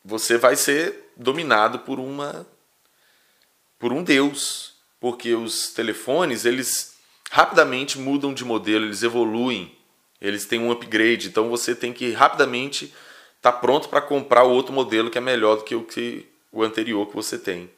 você 0.03 0.39
vai 0.39 0.57
ser 0.57 1.12
dominado 1.23 1.81
por 1.81 1.99
uma 1.99 2.47
por 3.79 3.93
um 3.93 4.05
Deus, 4.05 4.75
porque 5.01 5.35
os 5.35 5.73
telefones, 5.73 6.45
eles 6.45 6.95
rapidamente 7.33 7.99
mudam 7.99 8.33
de 8.33 8.45
modelo, 8.45 8.85
eles 8.85 9.03
evoluem, 9.03 9.77
eles 10.21 10.47
têm 10.47 10.61
um 10.61 10.71
upgrade, 10.71 11.27
então 11.27 11.49
você 11.49 11.75
tem 11.75 11.93
que 11.93 12.13
rapidamente 12.13 12.95
está 13.43 13.51
pronto 13.51 13.89
para 13.89 14.01
comprar 14.01 14.45
outro 14.45 14.73
modelo 14.73 15.11
que 15.11 15.19
é 15.19 15.21
melhor 15.21 15.57
do 15.57 15.65
que 15.65 15.75
o, 15.75 15.83
que 15.83 16.29
o 16.53 16.63
anterior 16.63 17.09
que 17.09 17.17
você 17.17 17.37
tem. 17.37 17.69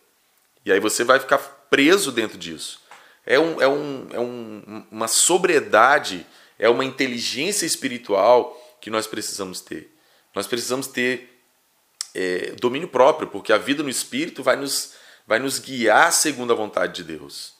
E 0.62 0.70
aí 0.70 0.78
você 0.78 1.04
vai 1.04 1.18
ficar 1.18 1.38
preso 1.38 2.12
dentro 2.12 2.36
disso. 2.36 2.80
É, 3.24 3.40
um, 3.40 3.62
é, 3.62 3.66
um, 3.66 4.06
é 4.12 4.20
um, 4.20 4.84
uma 4.90 5.08
sobriedade, 5.08 6.26
é 6.58 6.68
uma 6.68 6.84
inteligência 6.84 7.64
espiritual 7.64 8.54
que 8.78 8.90
nós 8.90 9.06
precisamos 9.06 9.62
ter. 9.62 9.90
Nós 10.34 10.46
precisamos 10.46 10.86
ter 10.86 11.33
é, 12.14 12.54
domínio 12.60 12.88
próprio, 12.88 13.28
porque 13.28 13.52
a 13.52 13.58
vida 13.58 13.82
no 13.82 13.88
espírito 13.88 14.42
vai 14.42 14.56
nos, 14.56 14.94
vai 15.26 15.38
nos 15.38 15.58
guiar 15.58 16.12
segundo 16.12 16.52
a 16.52 16.56
vontade 16.56 16.94
de 16.94 17.04
Deus. 17.04 17.54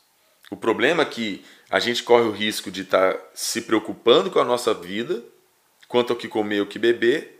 O 0.51 0.57
problema 0.57 1.03
é 1.03 1.07
que 1.07 1.45
a 1.69 1.81
gente 1.81 2.03
corre 2.03 2.25
o 2.25 2.31
risco 2.31 2.71
de 2.71 2.83
estar 2.83 3.14
tá 3.14 3.21
se 3.35 3.62
preocupando 3.62 4.31
com 4.31 4.38
a 4.38 4.45
nossa 4.45 4.73
vida, 4.73 5.23
quanto 5.88 6.12
ao 6.12 6.19
que 6.19 6.29
comer 6.29 6.61
ou 6.61 6.67
que 6.67 6.79
beber, 6.79 7.35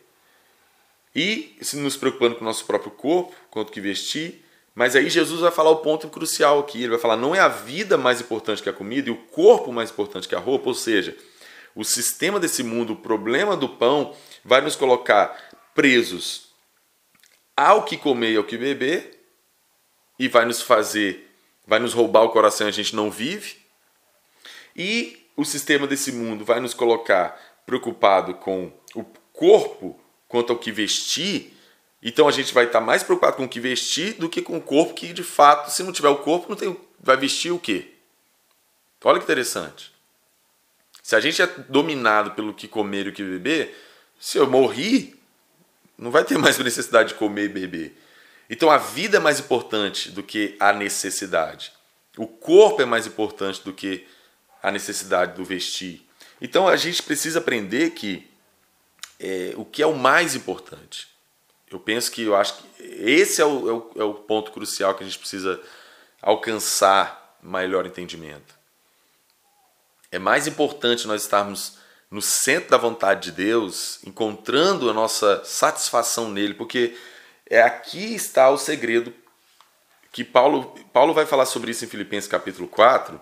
e 1.14 1.57
se 1.61 1.77
nos 1.77 1.96
preocupando 1.96 2.35
com 2.35 2.40
o 2.40 2.44
nosso 2.44 2.64
próprio 2.64 2.90
corpo, 2.90 3.35
quanto 3.50 3.70
que 3.70 3.81
vestir. 3.81 4.44
Mas 4.74 4.96
aí 4.96 5.09
Jesus 5.09 5.40
vai 5.40 5.53
falar 5.53 5.70
o 5.70 5.77
ponto 5.77 6.09
crucial 6.09 6.59
aqui. 6.59 6.79
Ele 6.79 6.90
vai 6.90 6.98
falar: 6.98 7.16
não 7.16 7.35
é 7.35 7.38
a 7.38 7.46
vida 7.46 7.96
mais 7.96 8.20
importante 8.20 8.61
que 8.61 8.68
a 8.68 8.72
comida 8.72 9.09
e 9.09 9.12
o 9.12 9.16
corpo 9.16 9.72
mais 9.72 9.90
importante 9.90 10.27
que 10.27 10.35
a 10.35 10.40
roupa. 10.40 10.68
Ou 10.68 10.74
seja, 10.74 11.16
o 11.72 11.85
sistema 11.85 12.40
desse 12.40 12.64
mundo, 12.64 12.94
o 12.94 12.96
problema 12.96 13.57
do 13.57 13.68
pão, 13.68 14.12
vai 14.44 14.61
nos 14.61 14.74
colocar 14.74 15.37
presos 15.72 16.43
ao 17.57 17.85
que 17.85 17.97
comer 17.97 18.33
e 18.33 18.37
ao 18.37 18.45
que 18.45 18.57
beber 18.57 19.21
e 20.19 20.29
vai 20.29 20.45
nos 20.45 20.62
fazer, 20.62 21.31
vai 21.67 21.79
nos 21.79 21.93
roubar 21.93 22.23
o 22.23 22.31
coração 22.31 22.67
e 22.67 22.71
a 22.71 22.73
gente 22.73 22.95
não 22.95 23.11
vive. 23.11 23.57
E 24.77 25.29
o 25.37 25.45
sistema 25.45 25.87
desse 25.87 26.12
mundo 26.12 26.45
vai 26.45 26.61
nos 26.61 26.75
colocar 26.75 27.40
preocupado 27.67 28.35
com 28.35 28.73
o 28.95 29.05
corpo 29.33 29.99
quanto 30.29 30.53
ao 30.53 30.59
que 30.59 30.71
vestir, 30.71 31.53
então 32.03 32.29
a 32.29 32.33
gente 32.33 32.53
vai 32.53 32.67
estar 32.67 32.81
mais 32.81 33.03
preocupado 33.03 33.37
com 33.37 33.45
o 33.45 33.49
que 33.49 33.59
vestir 33.59 34.14
do 34.14 34.29
que 34.29 34.43
com 34.43 34.59
o 34.59 34.61
corpo, 34.61 34.93
que 34.93 35.12
de 35.12 35.23
fato, 35.23 35.71
se 35.71 35.83
não 35.83 35.93
tiver 35.93 36.09
o 36.09 36.19
corpo, 36.19 36.49
não 36.51 36.57
tem, 36.57 36.77
vai 37.01 37.17
vestir 37.17 37.51
o 37.51 37.59
quê? 37.59 37.93
Olha 39.03 39.19
que 39.19 39.25
interessante. 39.25 39.93
Se 41.03 41.14
a 41.14 41.21
gente 41.21 41.40
é 41.40 41.47
dominado 41.47 42.31
pelo 42.33 42.55
que 42.55 42.67
comer 42.67 43.07
e 43.07 43.09
o 43.11 43.12
que 43.12 43.23
beber, 43.23 43.79
se 44.19 44.38
eu 44.38 44.49
morrer, 44.49 45.14
não 45.96 46.11
vai 46.11 46.24
ter 46.24 46.38
mais 46.38 46.59
necessidade 46.61 47.11
de 47.11 47.14
comer 47.14 47.44
e 47.44 47.48
beber. 47.48 48.00
Então 48.48 48.70
a 48.70 48.78
vida 48.78 49.16
é 49.16 49.20
mais 49.20 49.40
importante 49.40 50.11
do 50.11 50.22
que 50.22 50.57
a 50.61 50.72
necessidade. 50.72 51.72
O 52.16 52.26
corpo 52.26 52.83
é 52.83 52.85
mais 52.85 53.07
importante 53.07 53.62
do 53.62 53.72
que 53.72 54.07
a 54.62 54.70
necessidade 54.70 55.35
do 55.35 55.44
vestir. 55.44 56.07
Então 56.40 56.68
a 56.68 56.76
gente 56.76 57.02
precisa 57.02 57.38
aprender 57.38 57.90
que 57.90 58.28
é, 59.18 59.54
o 59.57 59.64
que 59.64 59.83
é 59.83 59.87
o 59.87 59.96
mais 59.96 60.35
importante. 60.35 61.09
Eu 61.70 61.80
penso 61.80 62.11
que 62.11 62.22
eu 62.22 62.37
acho 62.37 62.59
que 62.59 62.83
esse 62.83 63.40
é 63.40 63.44
o, 63.44 63.68
é 63.68 63.72
o, 63.72 63.92
é 63.96 64.04
o 64.04 64.14
ponto 64.14 64.52
crucial 64.52 64.94
que 64.94 65.02
a 65.02 65.07
gente 65.07 65.18
precisa 65.18 65.61
alcançar 66.20 67.38
maior 67.42 67.87
entendimento. 67.87 68.54
É 70.11 70.18
mais 70.18 70.46
importante 70.46 71.07
nós 71.07 71.22
estarmos 71.22 71.78
no 72.14 72.22
centro 72.22 72.70
da 72.70 72.77
vontade 72.77 73.33
de 73.33 73.33
Deus, 73.33 73.98
encontrando 74.07 74.88
a 74.88 74.92
nossa 74.92 75.42
satisfação 75.44 76.31
nele, 76.31 76.55
porque 76.55 76.96
é 77.50 77.61
aqui 77.61 78.14
está 78.14 78.48
o 78.50 78.57
segredo 78.57 79.12
que 80.12 80.22
Paulo, 80.22 80.77
Paulo 80.92 81.12
vai 81.12 81.27
falar 81.27 81.44
sobre 81.44 81.72
isso 81.72 81.85
em 81.85 81.88
Filipenses 81.88 82.31
capítulo 82.31 82.68
4. 82.68 83.20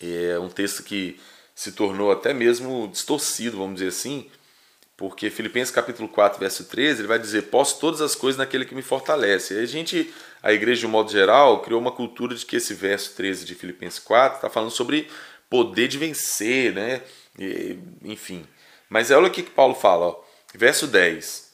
É 0.00 0.36
um 0.40 0.48
texto 0.48 0.82
que 0.82 1.20
se 1.54 1.70
tornou 1.70 2.10
até 2.10 2.34
mesmo 2.34 2.88
distorcido, 2.88 3.58
vamos 3.58 3.74
dizer 3.74 3.90
assim, 3.90 4.28
porque 4.96 5.30
Filipenses 5.30 5.72
capítulo 5.72 6.08
4, 6.08 6.40
verso 6.40 6.64
13, 6.64 7.02
ele 7.02 7.06
vai 7.06 7.20
dizer: 7.20 7.42
"Posso 7.42 7.78
todas 7.78 8.00
as 8.00 8.16
coisas 8.16 8.36
naquele 8.36 8.64
que 8.64 8.74
me 8.74 8.82
fortalece". 8.82 9.54
E 9.54 9.60
a 9.60 9.66
gente, 9.66 10.12
a 10.42 10.52
igreja 10.52 10.80
de 10.80 10.86
um 10.88 10.90
modo 10.90 11.12
geral, 11.12 11.62
criou 11.62 11.80
uma 11.80 11.92
cultura 11.92 12.34
de 12.34 12.44
que 12.44 12.56
esse 12.56 12.74
verso 12.74 13.14
13 13.14 13.44
de 13.44 13.54
Filipenses 13.54 14.00
4 14.00 14.38
está 14.38 14.50
falando 14.50 14.72
sobre 14.72 15.08
poder 15.48 15.86
de 15.86 15.96
vencer, 15.96 16.74
né? 16.74 17.00
E, 17.38 17.78
enfim. 18.02 18.46
Mas 18.88 19.10
olha 19.10 19.28
o 19.28 19.30
que 19.30 19.42
Paulo 19.42 19.74
fala, 19.74 20.06
ó. 20.06 20.22
verso 20.54 20.86
10. 20.86 21.52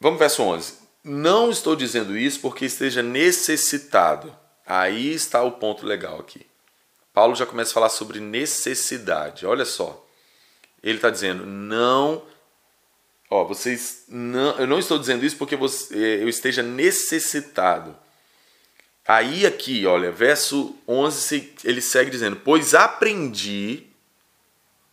Vamos 0.00 0.18
verso 0.18 0.42
11. 0.42 0.74
Não 1.02 1.50
estou 1.50 1.74
dizendo 1.74 2.16
isso 2.16 2.40
porque 2.40 2.64
esteja 2.64 3.02
necessitado. 3.02 4.36
Aí 4.66 5.12
está 5.12 5.42
o 5.42 5.52
ponto 5.52 5.84
legal 5.84 6.20
aqui. 6.20 6.46
Paulo 7.12 7.34
já 7.34 7.44
começa 7.44 7.70
a 7.70 7.74
falar 7.74 7.88
sobre 7.88 8.20
necessidade. 8.20 9.44
Olha 9.44 9.64
só. 9.64 10.06
Ele 10.82 10.96
está 10.96 11.10
dizendo: 11.10 11.44
não, 11.44 12.22
ó, 13.28 13.44
vocês 13.44 14.04
não, 14.08 14.58
eu 14.58 14.66
não 14.66 14.78
estou 14.78 14.98
dizendo 14.98 15.24
isso 15.24 15.36
porque 15.36 15.56
você, 15.56 16.22
eu 16.22 16.28
esteja 16.28 16.62
necessitado. 16.62 17.96
Aí 19.10 19.44
aqui, 19.44 19.84
olha, 19.86 20.12
verso 20.12 20.78
11, 20.86 21.54
ele 21.64 21.80
segue 21.80 22.12
dizendo: 22.12 22.36
pois 22.36 22.76
aprendi. 22.76 23.88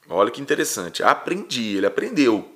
Olha 0.09 0.31
que 0.31 0.41
interessante, 0.41 1.03
aprendi, 1.03 1.77
ele 1.77 1.85
aprendeu. 1.85 2.51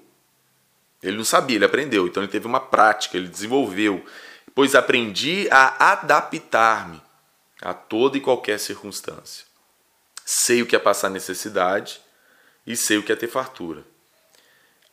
Ele 1.04 1.17
não 1.17 1.24
sabia, 1.24 1.58
ele 1.58 1.65
aprendeu, 1.65 2.08
então 2.08 2.24
ele 2.24 2.32
teve 2.32 2.47
uma 2.47 2.60
prática, 2.60 3.15
ele 3.15 3.28
desenvolveu. 3.28 4.04
Pois 4.56 4.74
aprendi 4.74 5.47
a 5.52 5.91
adaptar-me 5.91 7.00
a 7.62 7.76
toda 7.76 8.17
e 8.17 8.21
qualquer 8.21 8.60
circunstância. 8.60 9.45
Sei 10.26 10.63
o 10.63 10.65
que 10.65 10.76
é 10.76 10.80
passar 10.80 11.12
necessidade 11.12 12.02
e 12.65 12.76
sei 12.76 12.97
o 12.97 13.04
que 13.04 13.12
é 13.12 13.15
ter 13.15 13.28
fartura. 13.28 13.86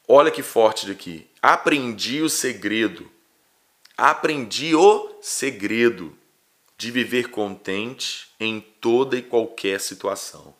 Olha 0.07 0.31
que 0.31 0.43
forte 0.43 0.87
daqui. 0.87 1.27
Aprendi 1.41 2.21
o 2.21 2.29
segredo. 2.29 3.11
Aprendi 3.97 4.75
o 4.75 5.19
segredo 5.23 6.15
de 6.79 6.93
viver 6.93 7.31
contente 7.31 8.29
em 8.39 8.61
toda 8.61 9.17
e 9.17 9.23
qualquer 9.23 9.81
situação. 9.81 10.55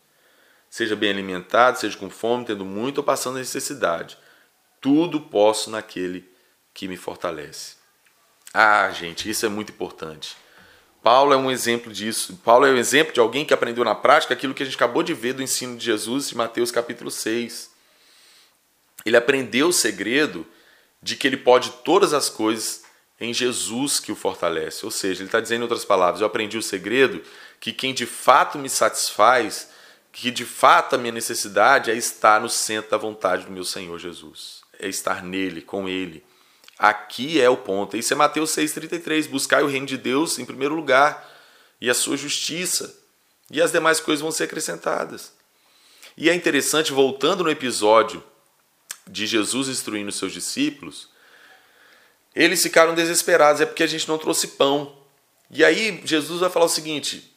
Seja 0.69 0.95
bem 0.95 1.09
alimentado, 1.09 1.79
seja 1.79 1.97
com 1.97 2.09
fome, 2.09 2.45
tendo 2.45 2.65
muito 2.65 2.97
ou 2.97 3.03
passando 3.03 3.39
necessidade. 3.39 4.17
Tudo 4.81 5.21
posso 5.21 5.71
naquele 5.71 6.29
que 6.73 6.89
me 6.89 6.97
fortalece. 6.97 7.77
Ah, 8.53 8.91
gente, 8.91 9.29
isso 9.29 9.45
é 9.45 9.49
muito 9.49 9.71
importante. 9.71 10.35
Paulo 11.01 11.33
é 11.33 11.37
um 11.37 11.49
exemplo 11.49 11.91
disso. 11.91 12.37
Paulo 12.43 12.65
é 12.65 12.71
um 12.71 12.77
exemplo 12.77 13.13
de 13.13 13.21
alguém 13.21 13.45
que 13.45 13.53
aprendeu 13.53 13.85
na 13.85 13.95
prática 13.95 14.33
aquilo 14.33 14.53
que 14.53 14.61
a 14.61 14.65
gente 14.65 14.75
acabou 14.75 15.01
de 15.01 15.13
ver 15.13 15.33
do 15.33 15.41
ensino 15.41 15.77
de 15.77 15.85
Jesus 15.85 16.29
de 16.29 16.35
Mateus 16.35 16.69
capítulo 16.69 17.09
6. 17.09 17.71
Ele 19.05 19.15
aprendeu 19.15 19.69
o 19.69 19.73
segredo 19.73 20.45
de 21.01 21.15
que 21.15 21.25
ele 21.25 21.37
pode 21.37 21.71
todas 21.85 22.13
as 22.13 22.29
coisas 22.29 22.83
em 23.19 23.33
Jesus 23.33 23.99
que 23.99 24.11
o 24.11 24.15
fortalece. 24.15 24.85
Ou 24.85 24.91
seja, 24.91 25.21
ele 25.21 25.27
está 25.27 25.39
dizendo 25.39 25.59
em 25.59 25.63
outras 25.63 25.85
palavras: 25.85 26.21
eu 26.21 26.27
aprendi 26.27 26.57
o 26.57 26.61
segredo 26.61 27.21
que 27.59 27.73
quem 27.73 27.93
de 27.93 28.05
fato 28.05 28.57
me 28.57 28.69
satisfaz, 28.69 29.69
que 30.11 30.31
de 30.31 30.45
fato 30.45 30.95
a 30.95 30.97
minha 30.97 31.11
necessidade 31.11 31.91
é 31.91 31.95
estar 31.95 32.39
no 32.39 32.49
centro 32.49 32.91
da 32.91 32.97
vontade 32.97 33.45
do 33.45 33.51
meu 33.51 33.65
Senhor 33.65 33.97
Jesus, 33.99 34.61
é 34.79 34.87
estar 34.87 35.23
nele, 35.23 35.61
com 35.61 35.89
ele. 35.89 36.23
Aqui 36.77 37.41
é 37.41 37.49
o 37.49 37.57
ponto. 37.57 37.97
Isso 37.97 38.13
é 38.13 38.15
Mateus 38.15 38.51
6,33. 38.51 39.27
Buscai 39.27 39.61
o 39.61 39.67
reino 39.67 39.85
de 39.85 39.97
Deus 39.97 40.39
em 40.39 40.45
primeiro 40.45 40.73
lugar 40.73 41.29
e 41.81 41.89
a 41.89 41.93
sua 41.93 42.15
justiça. 42.15 42.97
E 43.51 43.61
as 43.61 43.71
demais 43.71 43.99
coisas 43.99 44.21
vão 44.21 44.31
ser 44.31 44.45
acrescentadas. 44.45 45.33
E 46.15 46.29
é 46.29 46.33
interessante, 46.33 46.93
voltando 46.93 47.43
no 47.43 47.49
episódio 47.49 48.23
de 49.05 49.25
Jesus 49.25 49.67
instruindo 49.67 50.09
os 50.09 50.17
seus 50.17 50.31
discípulos, 50.31 51.09
eles 52.39 52.63
ficaram 52.63 52.95
desesperados, 52.95 53.59
é 53.59 53.65
porque 53.65 53.83
a 53.83 53.87
gente 53.87 54.07
não 54.07 54.17
trouxe 54.17 54.47
pão. 54.47 54.95
E 55.51 55.61
aí 55.61 56.01
Jesus 56.05 56.39
vai 56.39 56.49
falar 56.49 56.65
o 56.65 56.69
seguinte: 56.69 57.35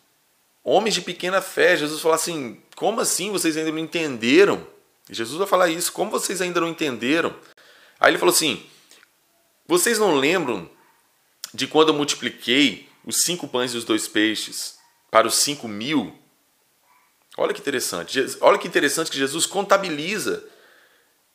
homens 0.62 0.94
de 0.94 1.00
pequena 1.00 1.42
fé, 1.42 1.76
Jesus 1.76 2.00
fala 2.00 2.14
assim: 2.14 2.62
como 2.76 3.00
assim 3.00 3.32
vocês 3.32 3.56
ainda 3.56 3.72
não 3.72 3.80
entenderam? 3.80 4.64
Jesus 5.10 5.36
vai 5.36 5.48
falar 5.48 5.68
isso, 5.68 5.92
como 5.92 6.10
vocês 6.10 6.40
ainda 6.40 6.60
não 6.60 6.68
entenderam? 6.68 7.34
Aí 7.98 8.12
ele 8.12 8.18
falou 8.18 8.32
assim: 8.32 8.64
vocês 9.66 9.98
não 9.98 10.14
lembram 10.14 10.70
de 11.52 11.66
quando 11.66 11.88
eu 11.88 11.94
multipliquei 11.94 12.88
os 13.04 13.22
cinco 13.22 13.48
pães 13.48 13.74
e 13.74 13.76
os 13.76 13.84
dois 13.84 14.06
peixes 14.06 14.78
para 15.10 15.26
os 15.26 15.34
cinco 15.34 15.66
mil? 15.66 16.16
Olha 17.36 17.52
que 17.52 17.60
interessante. 17.60 18.20
Olha 18.40 18.58
que 18.58 18.68
interessante 18.68 19.10
que 19.10 19.18
Jesus 19.18 19.46
contabiliza 19.46 20.44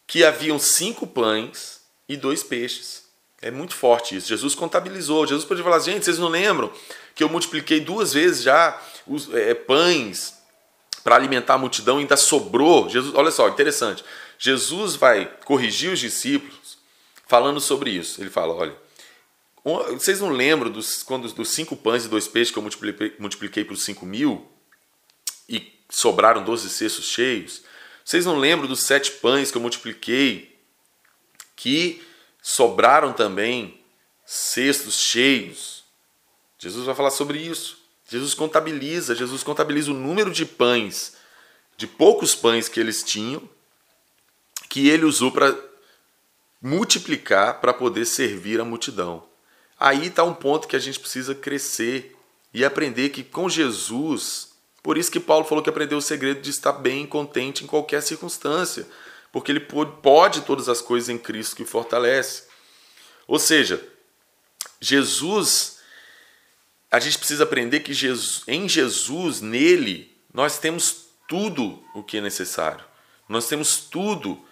que 0.05 0.23
haviam 0.23 0.57
cinco 0.57 1.05
pães 1.05 1.81
e 2.07 2.15
dois 2.15 2.43
peixes. 2.43 3.06
É 3.41 3.51
muito 3.51 3.75
forte 3.75 4.15
isso. 4.15 4.27
Jesus 4.27 4.55
contabilizou. 4.55 5.27
Jesus 5.27 5.45
pode 5.45 5.61
falar, 5.61 5.79
gente, 5.79 6.05
vocês 6.05 6.17
não 6.17 6.27
lembram 6.27 6.71
que 7.13 7.23
eu 7.23 7.29
multipliquei 7.29 7.79
duas 7.79 8.13
vezes 8.13 8.43
já 8.43 8.79
os 9.05 9.33
é, 9.33 9.53
pães 9.53 10.35
para 11.03 11.15
alimentar 11.15 11.53
a 11.53 11.57
multidão, 11.57 11.99
ainda 11.99 12.17
sobrou. 12.17 12.89
Jesus, 12.89 13.15
olha 13.15 13.31
só, 13.31 13.47
interessante. 13.47 14.03
Jesus 14.37 14.95
vai 14.95 15.25
corrigir 15.45 15.91
os 15.91 15.99
discípulos 15.99 16.77
falando 17.25 17.61
sobre 17.61 17.91
isso. 17.91 18.21
Ele 18.21 18.29
fala, 18.29 18.53
olha, 18.53 18.75
vocês 19.93 20.19
não 20.19 20.29
lembram 20.29 20.69
dos, 20.69 21.03
quando, 21.03 21.31
dos 21.31 21.49
cinco 21.49 21.75
pães 21.75 22.05
e 22.05 22.09
dois 22.09 22.27
peixes 22.27 22.51
que 22.51 22.57
eu 22.57 22.63
multipliquei, 22.63 23.15
multipliquei 23.19 23.63
os 23.69 23.83
cinco 23.83 24.05
mil 24.05 24.47
e 25.47 25.73
sobraram 25.89 26.43
doze 26.43 26.69
cestos 26.69 27.05
cheios? 27.05 27.61
Vocês 28.03 28.25
não 28.25 28.37
lembram 28.37 28.67
dos 28.67 28.83
sete 28.83 29.11
pães 29.11 29.51
que 29.51 29.57
eu 29.57 29.61
multipliquei 29.61 30.57
que 31.55 32.01
sobraram 32.47 33.11
também 33.11 33.77
cestos 34.25 34.95
cheios. 35.01 35.83
Jesus 36.57 36.85
vai 36.85 36.95
falar 36.95 37.11
sobre 37.11 37.39
isso. 37.39 37.77
Jesus 38.09 38.33
contabiliza, 38.33 39.13
Jesus 39.13 39.43
contabiliza 39.43 39.91
o 39.91 39.93
número 39.93 40.31
de 40.31 40.45
pães, 40.45 41.17
de 41.75 41.85
poucos 41.85 42.33
pães 42.33 42.69
que 42.69 42.79
eles 42.79 43.03
tinham, 43.03 43.43
que 44.69 44.87
ele 44.87 45.03
usou 45.03 45.29
para 45.29 45.53
multiplicar 46.61 47.59
para 47.59 47.73
poder 47.73 48.05
servir 48.05 48.61
a 48.61 48.65
multidão. 48.65 49.25
Aí 49.77 50.07
está 50.07 50.23
um 50.23 50.33
ponto 50.33 50.69
que 50.69 50.75
a 50.77 50.79
gente 50.79 51.01
precisa 51.01 51.35
crescer 51.35 52.15
e 52.53 52.63
aprender 52.63 53.09
que 53.09 53.25
com 53.25 53.49
Jesus, 53.49 54.53
por 54.81 54.97
isso 54.97 55.11
que 55.11 55.19
Paulo 55.19 55.43
falou 55.43 55.61
que 55.61 55.69
aprendeu 55.69 55.97
o 55.97 56.01
segredo 56.01 56.39
de 56.39 56.49
estar 56.49 56.71
bem 56.71 57.05
contente 57.05 57.65
em 57.65 57.67
qualquer 57.67 58.01
circunstância 58.01 58.87
porque 59.37 59.51
ele 59.51 59.59
pode 59.59 60.41
todas 60.41 60.67
as 60.67 60.81
coisas 60.81 61.09
em 61.09 61.17
Cristo 61.19 61.55
que 61.55 61.63
fortalece. 61.63 62.45
Ou 63.27 63.37
seja, 63.37 63.87
Jesus, 64.81 65.77
a 66.89 66.99
gente 66.99 67.19
precisa 67.19 67.43
aprender 67.43 67.81
que 67.81 67.93
Jesus, 67.93 68.41
em 68.47 68.67
Jesus, 68.67 69.39
nele, 69.39 70.11
nós 70.33 70.57
temos 70.57 71.09
tudo 71.27 71.83
o 71.93 72.01
que 72.01 72.17
é 72.17 72.21
necessário. 72.21 72.83
Nós 73.29 73.47
temos 73.47 73.77
tudo 73.77 74.43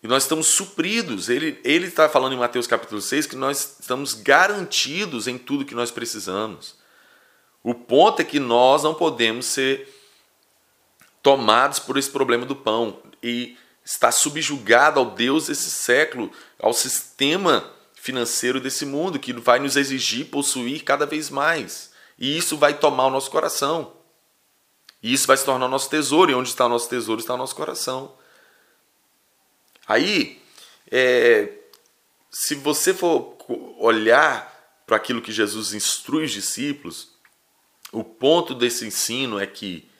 e 0.00 0.06
nós 0.06 0.22
estamos 0.22 0.46
supridos. 0.46 1.28
Ele, 1.28 1.60
ele 1.64 1.88
está 1.88 2.08
falando 2.08 2.34
em 2.34 2.38
Mateus 2.38 2.68
capítulo 2.68 3.00
6 3.00 3.26
que 3.26 3.34
nós 3.34 3.78
estamos 3.80 4.14
garantidos 4.14 5.26
em 5.26 5.36
tudo 5.36 5.64
que 5.64 5.74
nós 5.74 5.90
precisamos. 5.90 6.76
O 7.60 7.74
ponto 7.74 8.22
é 8.22 8.24
que 8.24 8.38
nós 8.38 8.84
não 8.84 8.94
podemos 8.94 9.46
ser 9.46 9.92
tomados 11.20 11.80
por 11.80 11.98
esse 11.98 12.08
problema 12.08 12.46
do 12.46 12.54
pão. 12.54 13.02
E 13.20 13.56
está 13.84 14.12
subjugado 14.12 15.00
ao 15.00 15.10
Deus 15.10 15.46
desse 15.46 15.70
século, 15.70 16.30
ao 16.58 16.72
sistema 16.72 17.70
financeiro 17.94 18.60
desse 18.60 18.84
mundo, 18.84 19.18
que 19.18 19.32
vai 19.32 19.58
nos 19.58 19.76
exigir 19.76 20.26
possuir 20.26 20.84
cada 20.84 21.06
vez 21.06 21.30
mais. 21.30 21.92
E 22.18 22.36
isso 22.36 22.56
vai 22.56 22.74
tomar 22.74 23.06
o 23.06 23.10
nosso 23.10 23.30
coração. 23.30 23.92
E 25.02 25.12
isso 25.12 25.26
vai 25.26 25.36
se 25.36 25.44
tornar 25.44 25.66
o 25.66 25.70
nosso 25.70 25.90
tesouro, 25.90 26.30
e 26.30 26.34
onde 26.34 26.48
está 26.48 26.66
o 26.66 26.68
nosso 26.68 26.88
tesouro 26.88 27.20
está 27.20 27.34
o 27.34 27.38
nosso 27.38 27.56
coração. 27.56 28.14
Aí, 29.86 30.40
é, 30.90 31.52
se 32.30 32.54
você 32.54 32.94
for 32.94 33.36
olhar 33.78 34.50
para 34.86 34.96
aquilo 34.96 35.20
que 35.20 35.32
Jesus 35.32 35.74
instrui 35.74 36.24
os 36.24 36.30
discípulos, 36.30 37.10
o 37.90 38.02
ponto 38.04 38.54
desse 38.54 38.86
ensino 38.86 39.38
é 39.38 39.46
que 39.46 39.90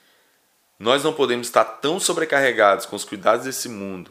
nós 0.82 1.04
não 1.04 1.12
podemos 1.12 1.46
estar 1.46 1.64
tão 1.64 2.00
sobrecarregados 2.00 2.86
com 2.86 2.96
os 2.96 3.04
cuidados 3.04 3.44
desse 3.44 3.68
mundo, 3.68 4.10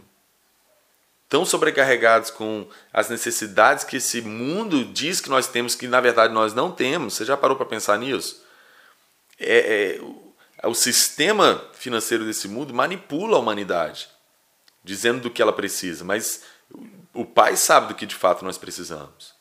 tão 1.28 1.44
sobrecarregados 1.44 2.32
com 2.32 2.66
as 2.94 3.10
necessidades 3.10 3.84
que 3.84 3.98
esse 3.98 4.22
mundo 4.22 4.86
diz 4.86 5.20
que 5.20 5.30
nós 5.30 5.48
temos, 5.48 5.76
que 5.76 5.86
na 5.86 6.00
verdade 6.00 6.34
nós 6.34 6.54
não 6.54 6.72
temos. 6.72 7.16
Você 7.16 7.26
já 7.26 7.36
parou 7.36 7.58
para 7.58 7.66
pensar 7.66 8.00
nisso? 8.00 8.42
É, 9.38 10.00
é, 10.64 10.66
o 10.66 10.74
sistema 10.74 11.62
financeiro 11.74 12.24
desse 12.24 12.48
mundo 12.48 12.74
manipula 12.74 13.36
a 13.36 13.40
humanidade, 13.42 14.08
dizendo 14.82 15.20
do 15.20 15.30
que 15.30 15.42
ela 15.42 15.52
precisa, 15.52 16.06
mas 16.06 16.44
o 17.14 17.26
Pai 17.26 17.58
sabe 17.58 17.90
do 17.90 17.96
que 17.96 18.06
de 18.06 18.16
fato 18.16 18.46
nós 18.46 18.58
precisamos. 18.58 19.34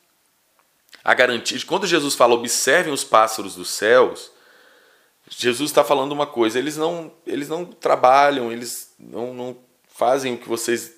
A 1.01 1.13
garantia, 1.13 1.57
quando 1.65 1.87
Jesus 1.87 2.13
fala, 2.13 2.33
observem 2.33 2.91
os 2.91 3.05
pássaros 3.05 3.55
dos 3.55 3.69
céus, 3.69 4.31
Jesus 5.29 5.69
está 5.69 5.83
falando 5.83 6.11
uma 6.11 6.27
coisa, 6.27 6.59
eles 6.59 6.77
não, 6.77 7.11
eles 7.25 7.47
não 7.47 7.65
trabalham, 7.65 8.51
eles 8.51 8.93
não, 8.99 9.33
não 9.33 9.57
fazem 9.87 10.33
o 10.33 10.37
que 10.37 10.47
vocês 10.47 10.93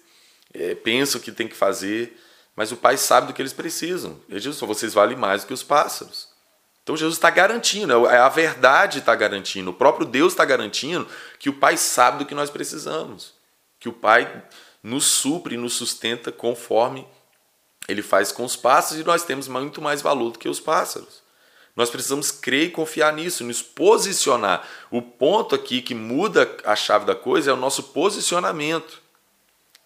é, 0.53 0.75
pensam 0.75 1.19
que 1.21 1.31
tem 1.31 1.47
que 1.47 1.55
fazer, 1.55 2.19
mas 2.55 2.71
o 2.71 2.77
Pai 2.77 2.97
sabe 2.97 3.27
do 3.27 3.33
que 3.33 3.41
eles 3.41 3.53
precisam. 3.53 4.19
Jesus 4.29 4.59
falou, 4.59 4.75
vocês 4.75 4.93
valem 4.93 5.17
mais 5.17 5.43
do 5.43 5.47
que 5.47 5.53
os 5.53 5.63
pássaros. 5.63 6.29
Então 6.83 6.97
Jesus 6.97 7.15
está 7.15 7.29
garantindo, 7.29 8.05
é 8.07 8.17
a 8.17 8.27
verdade 8.27 8.99
está 8.99 9.15
garantindo, 9.15 9.71
o 9.71 9.73
próprio 9.73 10.05
Deus 10.05 10.33
está 10.33 10.43
garantindo 10.43 11.07
que 11.39 11.49
o 11.49 11.53
Pai 11.53 11.77
sabe 11.77 12.19
do 12.19 12.25
que 12.25 12.35
nós 12.35 12.49
precisamos, 12.49 13.33
que 13.79 13.87
o 13.87 13.93
Pai 13.93 14.43
nos 14.81 15.05
supre, 15.05 15.55
nos 15.55 15.75
sustenta 15.75 16.29
conforme 16.29 17.07
Ele 17.87 18.01
faz 18.01 18.33
com 18.33 18.43
os 18.43 18.57
pássaros 18.57 19.01
e 19.01 19.05
nós 19.05 19.23
temos 19.23 19.47
muito 19.47 19.81
mais 19.81 20.01
valor 20.01 20.31
do 20.31 20.39
que 20.39 20.49
os 20.49 20.59
pássaros. 20.59 21.22
Nós 21.75 21.89
precisamos 21.89 22.31
crer 22.31 22.67
e 22.67 22.71
confiar 22.71 23.13
nisso, 23.13 23.43
nos 23.43 23.61
posicionar. 23.61 24.67
O 24.91 25.01
ponto 25.01 25.55
aqui 25.55 25.81
que 25.81 25.95
muda 25.95 26.57
a 26.63 26.75
chave 26.75 27.05
da 27.05 27.15
coisa 27.15 27.49
é 27.49 27.53
o 27.53 27.57
nosso 27.57 27.83
posicionamento. 27.83 29.01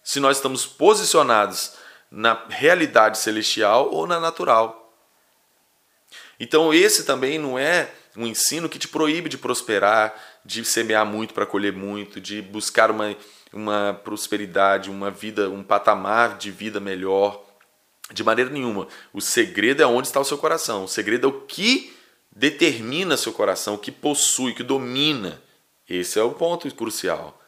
Se 0.04 0.20
nós 0.20 0.36
estamos 0.36 0.66
posicionados 0.66 1.72
na 2.10 2.44
realidade 2.48 3.18
celestial 3.18 3.90
ou 3.90 4.06
na 4.06 4.20
natural. 4.20 4.94
Então, 6.40 6.72
esse 6.72 7.04
também 7.04 7.38
não 7.38 7.58
é 7.58 7.90
um 8.16 8.26
ensino 8.26 8.68
que 8.68 8.78
te 8.78 8.88
proíbe 8.88 9.28
de 9.28 9.38
prosperar, 9.38 10.14
de 10.44 10.64
semear 10.64 11.04
muito 11.04 11.34
para 11.34 11.46
colher 11.46 11.72
muito, 11.72 12.20
de 12.20 12.40
buscar 12.40 12.90
uma, 12.90 13.14
uma 13.52 14.00
prosperidade, 14.02 14.90
uma 14.90 15.10
vida, 15.10 15.48
um 15.48 15.62
patamar 15.62 16.36
de 16.38 16.50
vida 16.50 16.80
melhor. 16.80 17.44
De 18.12 18.24
maneira 18.24 18.50
nenhuma. 18.50 18.88
O 19.12 19.20
segredo 19.20 19.82
é 19.82 19.86
onde 19.86 20.08
está 20.08 20.18
o 20.20 20.24
seu 20.24 20.38
coração. 20.38 20.84
O 20.84 20.88
segredo 20.88 21.26
é 21.26 21.30
o 21.30 21.40
que 21.42 21.94
determina 22.34 23.16
seu 23.16 23.32
coração, 23.32 23.74
o 23.74 23.78
que 23.78 23.92
possui, 23.92 24.52
o 24.52 24.54
que 24.54 24.62
domina. 24.62 25.42
Esse 25.88 26.18
é 26.18 26.22
o 26.22 26.32
ponto 26.32 26.72
crucial. 26.74 27.40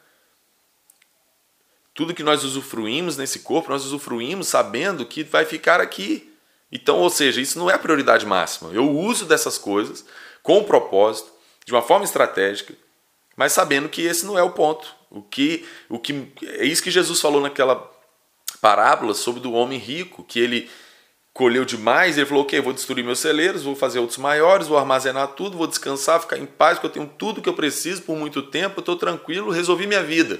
Tudo 1.93 2.13
que 2.13 2.23
nós 2.23 2.43
usufruímos 2.43 3.17
nesse 3.17 3.39
corpo, 3.39 3.71
nós 3.71 3.85
usufruímos 3.85 4.47
sabendo 4.47 5.05
que 5.05 5.23
vai 5.23 5.45
ficar 5.45 5.81
aqui. 5.81 6.31
Então, 6.71 6.99
ou 6.99 7.09
seja, 7.09 7.41
isso 7.41 7.59
não 7.59 7.69
é 7.69 7.73
a 7.73 7.79
prioridade 7.79 8.25
máxima. 8.25 8.71
Eu 8.71 8.89
uso 8.89 9.25
dessas 9.25 9.57
coisas 9.57 10.05
com 10.41 10.59
um 10.59 10.63
propósito, 10.63 11.31
de 11.65 11.71
uma 11.71 11.81
forma 11.81 12.05
estratégica, 12.05 12.73
mas 13.35 13.51
sabendo 13.51 13.89
que 13.89 14.01
esse 14.01 14.25
não 14.25 14.37
é 14.37 14.43
o 14.43 14.51
ponto. 14.51 14.95
O 15.09 15.21
que, 15.21 15.65
o 15.89 15.99
que 15.99 16.31
é 16.43 16.65
isso 16.65 16.81
que 16.81 16.89
Jesus 16.89 17.19
falou 17.19 17.41
naquela 17.41 17.75
parábola 18.61 19.13
sobre 19.15 19.45
o 19.47 19.53
homem 19.53 19.79
rico, 19.79 20.23
que 20.23 20.39
ele 20.39 20.69
colheu 21.33 21.65
demais, 21.65 22.17
ele 22.17 22.27
falou: 22.27 22.43
Ok, 22.43 22.59
vou 22.61 22.71
destruir 22.71 23.03
meus 23.03 23.19
celeiros, 23.19 23.63
vou 23.63 23.75
fazer 23.75 23.99
outros 23.99 24.19
maiores, 24.19 24.67
vou 24.67 24.77
armazenar 24.77 25.29
tudo, 25.29 25.57
vou 25.57 25.67
descansar, 25.67 26.21
ficar 26.21 26.37
em 26.37 26.45
paz, 26.45 26.77
porque 26.77 26.87
eu 26.87 27.03
tenho 27.03 27.13
tudo 27.17 27.41
que 27.41 27.49
eu 27.49 27.53
preciso 27.53 28.03
por 28.03 28.15
muito 28.15 28.43
tempo, 28.43 28.77
eu 28.77 28.81
estou 28.81 28.95
tranquilo, 28.95 29.49
resolvi 29.49 29.87
minha 29.87 30.03
vida. 30.03 30.39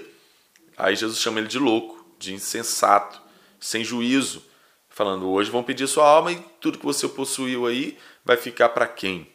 Aí 0.77 0.95
Jesus 0.95 1.19
chama 1.19 1.39
ele 1.39 1.47
de 1.47 1.59
louco, 1.59 2.05
de 2.19 2.33
insensato, 2.33 3.19
sem 3.59 3.83
juízo, 3.83 4.43
falando: 4.89 5.29
Hoje 5.29 5.49
vão 5.49 5.63
pedir 5.63 5.87
sua 5.87 6.07
alma 6.07 6.31
e 6.31 6.43
tudo 6.59 6.77
que 6.77 6.85
você 6.85 7.07
possuiu 7.07 7.65
aí 7.65 7.97
vai 8.23 8.37
ficar 8.37 8.69
para 8.69 8.87
quem? 8.87 9.27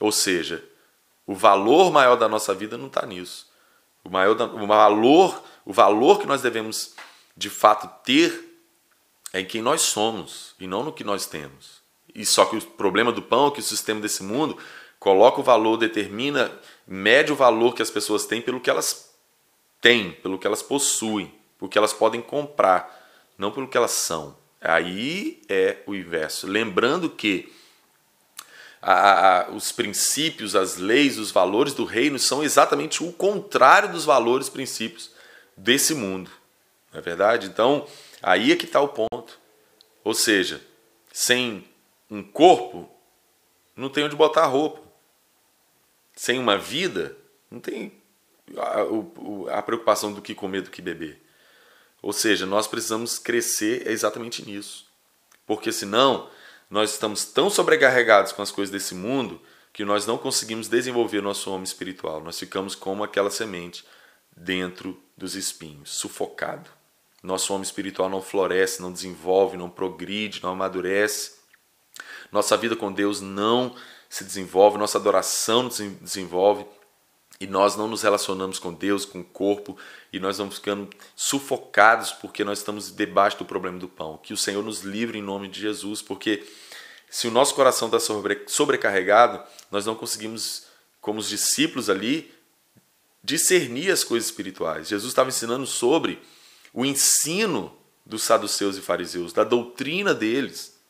Ou 0.00 0.10
seja, 0.10 0.64
o 1.26 1.34
valor 1.34 1.92
maior 1.92 2.16
da 2.16 2.28
nossa 2.28 2.52
vida 2.52 2.76
não 2.76 2.88
está 2.88 3.06
nisso. 3.06 3.46
O, 4.04 4.10
maior, 4.10 4.32
o 4.32 4.66
valor, 4.66 5.42
o 5.64 5.72
valor 5.72 6.18
que 6.18 6.26
nós 6.26 6.42
devemos 6.42 6.94
de 7.36 7.50
fato 7.50 7.88
ter 8.04 8.50
é 9.32 9.40
em 9.40 9.44
quem 9.46 9.62
nós 9.62 9.82
somos 9.82 10.54
e 10.60 10.66
não 10.66 10.82
no 10.82 10.92
que 10.92 11.04
nós 11.04 11.26
temos. 11.26 11.80
E 12.14 12.26
só 12.26 12.44
que 12.44 12.56
o 12.56 12.60
problema 12.62 13.10
do 13.10 13.22
pão 13.22 13.48
é 13.48 13.50
que 13.50 13.60
o 13.60 13.62
sistema 13.62 14.00
desse 14.00 14.22
mundo 14.22 14.58
coloca 14.98 15.40
o 15.40 15.44
valor, 15.44 15.76
determina, 15.76 16.52
mede 16.86 17.32
o 17.32 17.36
valor 17.36 17.74
que 17.74 17.82
as 17.82 17.90
pessoas 17.90 18.26
têm 18.26 18.42
pelo 18.42 18.60
que 18.60 18.70
elas 18.70 19.12
têm, 19.80 20.12
pelo 20.12 20.38
que 20.38 20.46
elas 20.46 20.62
possuem, 20.62 21.34
pelo 21.58 21.70
que 21.70 21.78
elas 21.78 21.92
podem 21.92 22.20
comprar, 22.20 23.08
não 23.36 23.50
pelo 23.50 23.66
que 23.66 23.76
elas 23.76 23.92
são. 23.92 24.36
Aí 24.60 25.42
é 25.48 25.78
o 25.86 25.94
inverso. 25.94 26.46
Lembrando 26.46 27.10
que 27.10 27.52
a, 28.80 29.40
a, 29.40 29.50
os 29.50 29.72
princípios, 29.72 30.54
as 30.54 30.76
leis, 30.76 31.18
os 31.18 31.30
valores 31.30 31.72
do 31.72 31.84
reino 31.84 32.18
são 32.18 32.44
exatamente 32.44 33.02
o 33.02 33.12
contrário 33.12 33.90
dos 33.90 34.04
valores, 34.04 34.48
princípios 34.48 35.10
desse 35.56 35.94
mundo. 35.94 36.30
Não 36.92 36.98
é 36.98 37.02
verdade? 37.02 37.46
Então, 37.46 37.86
aí 38.22 38.52
é 38.52 38.56
que 38.56 38.66
está 38.66 38.80
o 38.80 38.88
ponto. 38.88 39.38
Ou 40.04 40.14
seja, 40.14 40.60
sem 41.12 41.66
um 42.10 42.22
corpo, 42.22 42.90
não 43.74 43.88
tem 43.88 44.04
onde 44.04 44.16
botar 44.16 44.42
a 44.42 44.46
roupa. 44.46 44.80
Sem 46.14 46.38
uma 46.38 46.58
vida, 46.58 47.16
não 47.50 47.58
tem 47.58 47.92
a, 48.56 49.58
a 49.58 49.62
preocupação 49.62 50.12
do 50.12 50.20
que 50.20 50.34
comer, 50.34 50.62
do 50.62 50.70
que 50.70 50.82
beber. 50.82 51.22
Ou 52.02 52.12
seja, 52.12 52.44
nós 52.44 52.66
precisamos 52.66 53.18
crescer 53.18 53.88
exatamente 53.88 54.44
nisso. 54.44 54.86
Porque 55.46 55.72
senão, 55.72 56.28
nós 56.68 56.92
estamos 56.92 57.24
tão 57.24 57.48
sobrecarregados 57.48 58.32
com 58.32 58.42
as 58.42 58.50
coisas 58.50 58.72
desse 58.72 58.94
mundo 58.94 59.40
que 59.72 59.84
nós 59.84 60.06
não 60.06 60.18
conseguimos 60.18 60.68
desenvolver 60.68 61.22
nosso 61.22 61.50
homem 61.50 61.64
espiritual. 61.64 62.22
Nós 62.22 62.38
ficamos 62.38 62.74
como 62.74 63.02
aquela 63.02 63.30
semente 63.30 63.84
dentro 64.36 65.00
dos 65.16 65.34
espinhos, 65.34 65.90
sufocado. 65.92 66.70
Nosso 67.22 67.52
homem 67.54 67.62
espiritual 67.62 68.08
não 68.08 68.20
floresce, 68.20 68.82
não 68.82 68.92
desenvolve, 68.92 69.56
não 69.56 69.70
progride, 69.70 70.42
não 70.42 70.50
amadurece. 70.50 71.32
Nossa 72.32 72.56
vida 72.56 72.74
com 72.74 72.92
Deus 72.92 73.20
não 73.20 73.74
se 74.08 74.24
desenvolve, 74.24 74.78
nossa 74.78 74.98
adoração 74.98 75.64
não 75.64 75.70
se 75.70 75.88
desenvolve 75.88 76.66
e 77.42 77.46
nós 77.46 77.74
não 77.74 77.88
nos 77.88 78.02
relacionamos 78.02 78.58
com 78.60 78.72
Deus, 78.72 79.04
com 79.04 79.20
o 79.20 79.24
corpo, 79.24 79.76
e 80.12 80.20
nós 80.20 80.38
vamos 80.38 80.56
ficando 80.56 80.88
sufocados 81.16 82.12
porque 82.12 82.44
nós 82.44 82.58
estamos 82.58 82.92
debaixo 82.92 83.38
do 83.38 83.44
problema 83.44 83.78
do 83.78 83.88
pão. 83.88 84.16
Que 84.16 84.32
o 84.32 84.36
Senhor 84.36 84.62
nos 84.62 84.82
livre 84.82 85.18
em 85.18 85.22
nome 85.22 85.48
de 85.48 85.60
Jesus, 85.60 86.00
porque 86.00 86.46
se 87.10 87.26
o 87.26 87.32
nosso 87.32 87.54
coração 87.54 87.88
está 87.88 87.98
sobre, 87.98 88.44
sobrecarregado, 88.46 89.42
nós 89.72 89.84
não 89.84 89.96
conseguimos, 89.96 90.66
como 91.00 91.18
os 91.18 91.28
discípulos 91.28 91.90
ali, 91.90 92.32
discernir 93.24 93.90
as 93.90 94.04
coisas 94.04 94.28
espirituais. 94.28 94.88
Jesus 94.88 95.10
estava 95.10 95.28
ensinando 95.28 95.66
sobre 95.66 96.22
o 96.72 96.84
ensino 96.84 97.76
dos 98.04 98.22
saduceus 98.22 98.76
e 98.76 98.80
fariseus, 98.80 99.32
da 99.32 99.44
doutrina 99.44 100.14
deles. 100.14 100.80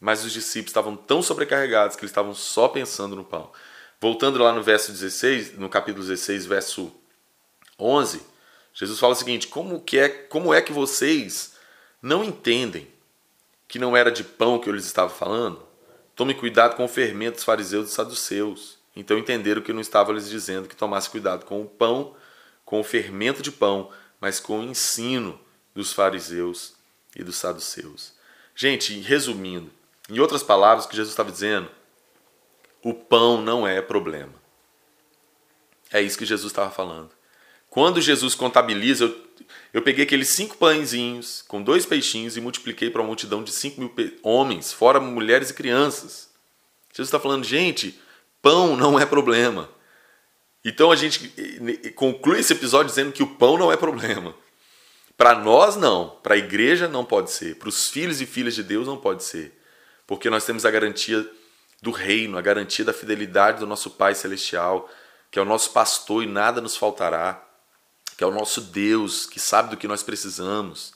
Mas 0.00 0.24
os 0.24 0.32
discípulos 0.32 0.70
estavam 0.70 0.96
tão 0.96 1.22
sobrecarregados 1.22 1.96
que 1.96 2.02
eles 2.02 2.10
estavam 2.10 2.34
só 2.34 2.68
pensando 2.68 3.16
no 3.16 3.24
pão. 3.24 3.50
Voltando 4.00 4.42
lá 4.42 4.52
no 4.52 4.62
verso 4.62 4.92
16, 4.92 5.56
no 5.56 5.68
capítulo 5.68 6.04
16, 6.04 6.44
verso 6.44 6.92
11, 7.78 8.20
Jesus 8.74 8.98
fala 8.98 9.12
o 9.12 9.16
seguinte: 9.16 9.46
como, 9.46 9.80
que 9.80 9.98
é, 9.98 10.08
como 10.08 10.52
é 10.52 10.60
que 10.60 10.72
vocês 10.72 11.54
não 12.02 12.22
entendem 12.22 12.86
que 13.66 13.78
não 13.78 13.96
era 13.96 14.10
de 14.10 14.22
pão 14.22 14.58
que 14.58 14.68
eu 14.68 14.74
lhes 14.74 14.84
estava 14.84 15.08
falando? 15.08 15.62
Tome 16.14 16.34
cuidado 16.34 16.76
com 16.76 16.84
o 16.84 16.88
fermento 16.88 17.36
dos 17.36 17.44
fariseus 17.44 17.88
e 17.90 17.94
saduceus. 17.94 18.78
Então 18.94 19.18
entenderam 19.18 19.62
que 19.62 19.70
eu 19.70 19.74
não 19.74 19.80
estava 19.80 20.12
lhes 20.12 20.28
dizendo 20.28 20.68
que 20.68 20.76
tomasse 20.76 21.10
cuidado 21.10 21.44
com 21.44 21.62
o 21.62 21.66
pão, 21.66 22.14
com 22.64 22.80
o 22.80 22.84
fermento 22.84 23.42
de 23.42 23.50
pão, 23.50 23.90
mas 24.24 24.40
com 24.40 24.60
o 24.60 24.62
ensino 24.62 25.38
dos 25.74 25.92
fariseus 25.92 26.72
e 27.14 27.22
dos 27.22 27.36
saduceus. 27.36 28.14
Gente, 28.56 28.98
resumindo, 29.00 29.70
em 30.08 30.18
outras 30.18 30.42
palavras, 30.42 30.86
o 30.86 30.88
que 30.88 30.96
Jesus 30.96 31.12
estava 31.12 31.30
dizendo 31.30 31.70
o 32.82 32.94
pão 32.94 33.42
não 33.42 33.68
é 33.68 33.82
problema. 33.82 34.32
É 35.92 36.00
isso 36.00 36.16
que 36.16 36.24
Jesus 36.24 36.50
estava 36.50 36.70
falando. 36.70 37.10
Quando 37.68 38.00
Jesus 38.00 38.34
contabiliza, 38.34 39.04
eu, 39.04 39.26
eu 39.74 39.82
peguei 39.82 40.04
aqueles 40.04 40.30
cinco 40.30 40.56
pãezinhos 40.56 41.44
com 41.46 41.62
dois 41.62 41.84
peixinhos 41.84 42.34
e 42.34 42.40
multipliquei 42.40 42.88
para 42.88 43.02
uma 43.02 43.08
multidão 43.08 43.44
de 43.44 43.52
cinco 43.52 43.78
mil 43.78 43.92
homens, 44.22 44.72
fora 44.72 44.98
mulheres 44.98 45.50
e 45.50 45.54
crianças. 45.54 46.30
Jesus 46.94 47.08
está 47.08 47.20
falando, 47.20 47.44
gente, 47.44 48.00
pão 48.40 48.74
não 48.74 48.98
é 48.98 49.04
problema. 49.04 49.68
Então 50.64 50.90
a 50.90 50.96
gente 50.96 51.28
conclui 51.94 52.40
esse 52.40 52.52
episódio 52.52 52.88
dizendo 52.88 53.12
que 53.12 53.22
o 53.22 53.34
pão 53.34 53.58
não 53.58 53.70
é 53.70 53.76
problema. 53.76 54.34
Para 55.16 55.34
nós, 55.34 55.76
não. 55.76 56.10
Para 56.22 56.34
a 56.34 56.38
igreja, 56.38 56.88
não 56.88 57.04
pode 57.04 57.30
ser. 57.30 57.56
Para 57.56 57.68
os 57.68 57.88
filhos 57.88 58.20
e 58.20 58.26
filhas 58.26 58.54
de 58.54 58.62
Deus, 58.62 58.86
não 58.86 58.96
pode 58.96 59.22
ser. 59.22 59.52
Porque 60.06 60.30
nós 60.30 60.44
temos 60.44 60.64
a 60.64 60.70
garantia 60.70 61.28
do 61.82 61.90
reino, 61.90 62.38
a 62.38 62.42
garantia 62.42 62.84
da 62.84 62.92
fidelidade 62.92 63.60
do 63.60 63.66
nosso 63.66 63.90
Pai 63.90 64.14
Celestial, 64.14 64.90
que 65.30 65.38
é 65.38 65.42
o 65.42 65.44
nosso 65.44 65.70
pastor 65.70 66.22
e 66.22 66.26
nada 66.26 66.60
nos 66.60 66.76
faltará, 66.76 67.46
que 68.16 68.24
é 68.24 68.26
o 68.26 68.30
nosso 68.30 68.60
Deus, 68.62 69.26
que 69.26 69.38
sabe 69.38 69.70
do 69.70 69.76
que 69.76 69.86
nós 69.86 70.02
precisamos, 70.02 70.94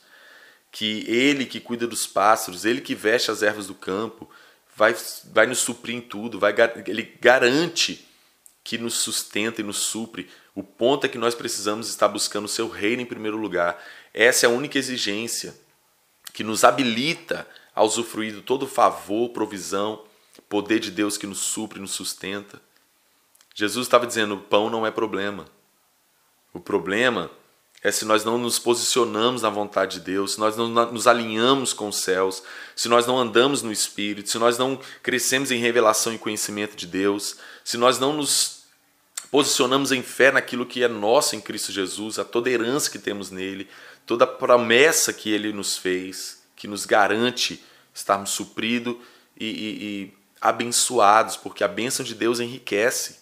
que 0.73 1.05
Ele 1.07 1.45
que 1.45 1.61
cuida 1.61 1.87
dos 1.87 2.07
pássaros, 2.07 2.65
Ele 2.65 2.81
que 2.81 2.95
veste 2.95 3.31
as 3.31 3.43
ervas 3.43 3.67
do 3.67 3.75
campo, 3.75 4.29
vai, 4.75 4.97
vai 5.27 5.47
nos 5.47 5.59
suprir 5.59 5.95
em 5.95 6.01
tudo, 6.01 6.39
vai, 6.39 6.55
Ele 6.87 7.03
garante 7.21 8.08
que 8.69 8.77
nos 8.77 8.97
sustenta 8.97 9.63
e 9.63 9.65
nos 9.65 9.79
supre. 9.79 10.29
O 10.55 10.63
ponto 10.63 11.07
é 11.07 11.09
que 11.09 11.17
nós 11.17 11.35
precisamos 11.35 11.89
estar 11.89 12.07
buscando 12.07 12.45
o 12.45 12.49
seu 12.49 12.69
reino 12.69 13.01
em 13.01 13.07
primeiro 13.07 13.39
lugar. 13.39 13.83
Essa 14.13 14.45
é 14.45 14.47
a 14.47 14.53
única 14.53 14.79
exigência 14.79 15.59
que 16.35 16.45
nos 16.45 16.65
habilita 16.65 17.49
a 17.75 17.83
usufruir 17.83 18.35
de 18.35 18.43
todo 18.43 18.67
favor, 18.67 19.31
provisão 19.31 20.05
poder 20.51 20.81
de 20.81 20.91
Deus 20.91 21.17
que 21.17 21.27
nos 21.27 21.39
supre, 21.39 21.81
nos 21.81 21.93
sustenta. 21.93 22.61
Jesus 23.55 23.87
estava 23.87 24.07
dizendo: 24.07 24.35
o 24.35 24.41
pão 24.41 24.69
não 24.69 24.87
é 24.87 24.91
problema. 24.91 25.47
O 26.53 26.61
problema 26.61 27.31
é 27.83 27.91
se 27.91 28.05
nós 28.05 28.23
não 28.23 28.37
nos 28.37 28.59
posicionamos 28.59 29.41
na 29.41 29.49
vontade 29.49 29.99
de 29.99 30.05
Deus, 30.05 30.33
se 30.35 30.41
nós 30.41 30.59
não 30.59 30.69
nos 30.69 31.07
alinhamos 31.07 31.73
com 31.73 31.89
os 31.89 32.03
céus, 32.03 32.43
se 32.77 32.87
nós 32.87 33.07
não 33.07 33.19
andamos 33.19 33.63
no 33.63 33.73
Espírito, 33.73 34.29
se 34.29 34.39
nós 34.39 34.59
não 34.59 34.79
crescemos 35.03 35.51
em 35.51 35.59
revelação 35.59 36.13
e 36.13 36.19
conhecimento 36.19 36.77
de 36.77 36.87
Deus, 36.87 37.39
se 37.65 37.79
nós 37.79 37.99
não 37.99 38.13
nos 38.13 38.58
posicionamos 39.31 39.93
em 39.93 40.03
fé 40.03 40.33
naquilo 40.33 40.67
que 40.67 40.83
é 40.83 40.89
nosso 40.89 41.37
em 41.37 41.41
Cristo 41.41 41.73
Jesus, 41.73 42.19
a 42.19 42.25
toda 42.25 42.51
herança 42.51 42.91
que 42.91 42.99
temos 42.99 43.31
nele, 43.31 43.69
toda 44.07 44.27
promessa 44.27 45.13
que 45.13 45.31
ele 45.31 45.53
nos 45.53 45.77
fez, 45.77 46.43
que 46.57 46.67
nos 46.67 46.87
garante 46.87 47.63
estarmos 47.95 48.31
supridos 48.31 48.97
e, 49.39 49.47
e, 49.47 49.85
e 49.85 50.15
abençoados, 50.41 51.37
porque 51.37 51.63
a 51.63 51.69
bênção 51.69 52.05
de 52.05 52.15
Deus 52.15 52.41
enriquece. 52.41 53.19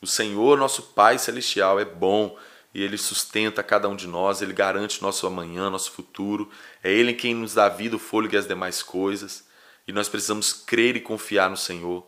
O 0.00 0.06
Senhor, 0.06 0.56
nosso 0.56 0.82
Pai 0.82 1.18
Celestial, 1.18 1.80
é 1.80 1.84
bom 1.84 2.38
e 2.74 2.82
Ele 2.82 2.96
sustenta 2.96 3.62
cada 3.62 3.88
um 3.88 3.96
de 3.96 4.06
nós, 4.06 4.42
Ele 4.42 4.52
garante 4.52 5.02
nosso 5.02 5.26
amanhã, 5.26 5.70
nosso 5.70 5.90
futuro. 5.90 6.50
É 6.82 6.92
Ele 6.92 7.14
quem 7.14 7.34
nos 7.34 7.54
dá 7.54 7.68
vida, 7.68 7.96
o 7.96 7.98
fôlego 7.98 8.34
e 8.34 8.38
as 8.38 8.46
demais 8.46 8.82
coisas. 8.82 9.44
E 9.86 9.92
nós 9.92 10.08
precisamos 10.08 10.52
crer 10.52 10.96
e 10.96 11.00
confiar 11.00 11.50
no 11.50 11.56
Senhor. 11.56 12.06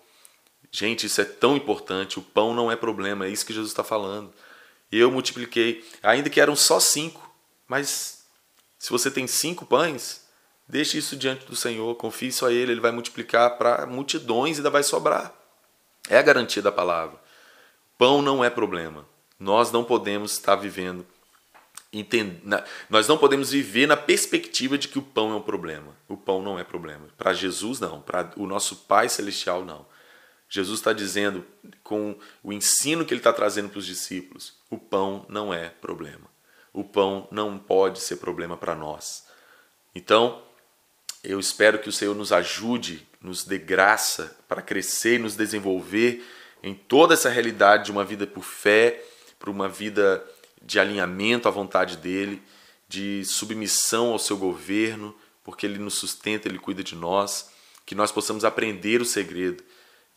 Gente, 0.73 1.07
isso 1.07 1.21
é 1.21 1.25
tão 1.25 1.57
importante. 1.57 2.19
O 2.19 2.23
pão 2.23 2.55
não 2.55 2.71
é 2.71 2.77
problema, 2.77 3.27
é 3.27 3.29
isso 3.29 3.45
que 3.45 3.53
Jesus 3.53 3.71
está 3.71 3.85
falando. 3.85 4.33
Eu 4.91 5.11
multipliquei, 5.11 5.85
ainda 6.03 6.31
que 6.31 6.41
eram 6.41 6.57
só 6.57 6.81
cinco, 6.81 7.31
mas 7.67 8.25
se 8.79 8.91
você 8.91 9.11
tem 9.11 9.27
cinco 9.27 9.65
pães, 9.65 10.21
Deixe 10.71 10.99
isso 10.99 11.17
diante 11.17 11.45
do 11.47 11.57
Senhor, 11.57 11.93
confie 11.97 12.31
só 12.31 12.47
a 12.47 12.53
Ele, 12.53 12.71
Ele 12.71 12.81
vai 12.81 12.93
multiplicar 12.93 13.59
para 13.59 13.85
multidões 13.87 14.57
e 14.57 14.61
ainda 14.61 14.71
vai 14.71 14.85
sobrar. 14.85 15.35
É 16.09 16.17
a 16.17 16.23
garantia 16.23 16.63
da 16.63 16.71
palavra. 16.71 17.19
Pão 17.99 18.23
não 18.23 18.45
é 18.45 18.49
problema. 18.49 19.05
Nós 19.39 19.73
não 19.73 19.83
podemos 19.83 20.31
estar 20.31 20.55
vivendo, 20.55 21.05
entend... 21.93 22.41
nós 22.89 23.09
não 23.09 23.19
podemos 23.19 23.51
viver 23.51 23.89
na 23.89 23.97
perspectiva 23.97 24.79
de 24.79 24.87
que 24.87 24.99
o 24.99 25.03
pão 25.03 25.33
é 25.33 25.35
um 25.35 25.43
problema. 25.43 25.93
O 26.09 26.17
pão 26.17 26.41
não 26.41 26.57
é 26.57 26.63
problema. 26.63 27.09
Para 27.19 27.33
Jesus, 27.33 27.81
não. 27.81 28.01
Para 28.01 28.31
o 28.37 28.47
nosso 28.47 28.77
Pai 28.77 29.09
Celestial, 29.09 29.65
não. 29.65 29.85
Jesus 30.51 30.81
está 30.81 30.93
dizendo, 30.93 31.47
com 31.85 32.19
o 32.43 32.53
ensino 32.53 33.05
que 33.05 33.15
ele 33.15 33.21
está 33.21 33.33
trazendo 33.33 33.69
para 33.69 33.79
os 33.79 33.87
discípulos, 33.87 34.55
o 34.69 34.77
pão 34.77 35.25
não 35.29 35.55
é 35.55 35.69
problema. 35.69 36.29
O 36.73 36.83
pão 36.83 37.29
não 37.31 37.57
pode 37.57 38.01
ser 38.01 38.17
problema 38.17 38.57
para 38.57 38.75
nós. 38.75 39.27
Então, 39.95 40.43
eu 41.23 41.39
espero 41.39 41.79
que 41.79 41.89
o 41.89 41.93
Senhor 41.93 42.17
nos 42.17 42.33
ajude, 42.33 43.07
nos 43.21 43.45
dê 43.45 43.59
graça 43.59 44.37
para 44.49 44.61
crescer 44.61 45.15
e 45.15 45.19
nos 45.21 45.37
desenvolver 45.37 46.25
em 46.65 46.75
toda 46.75 47.15
essa 47.15 47.29
realidade 47.29 47.85
de 47.85 47.93
uma 47.93 48.05
vida 48.05 48.27
por 48.27 48.43
fé, 48.43 49.05
para 49.39 49.51
uma 49.51 49.69
vida 49.69 50.25
de 50.61 50.81
alinhamento 50.81 51.47
à 51.47 51.51
vontade 51.51 51.97
dele, 51.97 52.43
de 52.89 53.25
submissão 53.25 54.11
ao 54.11 54.19
seu 54.19 54.37
governo, 54.37 55.15
porque 55.45 55.65
ele 55.65 55.79
nos 55.79 55.95
sustenta, 55.95 56.49
ele 56.49 56.59
cuida 56.59 56.83
de 56.83 56.97
nós, 56.97 57.51
que 57.87 57.95
nós 57.95 58.11
possamos 58.11 58.45
aprender 58.45 59.01
o 59.01 59.07
segredo 59.07 59.63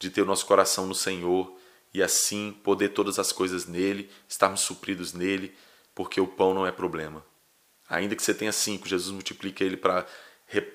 de 0.04 0.12
ter 0.12 0.22
o 0.22 0.26
nosso 0.26 0.46
coração 0.46 0.86
no 0.86 0.94
Senhor 0.94 1.58
e 1.94 2.04
assim 2.04 2.52
poder 2.64 2.90
todas 2.90 3.18
as 3.18 3.32
coisas 3.32 3.66
nele, 3.66 4.10
estarmos 4.28 4.62
supridos 4.62 5.14
nele, 5.14 5.56
porque 5.96 6.20
o 6.20 6.28
pão 6.28 6.54
não 6.54 6.68
é 6.68 6.72
problema. 6.72 7.24
Ainda 7.90 8.16
que 8.16 8.24
você 8.24 8.34
tenha 8.34 8.52
cinco, 8.52 8.88
Jesus 8.88 9.14
multiplica 9.14 9.64
ele 9.64 9.78
para 9.78 10.06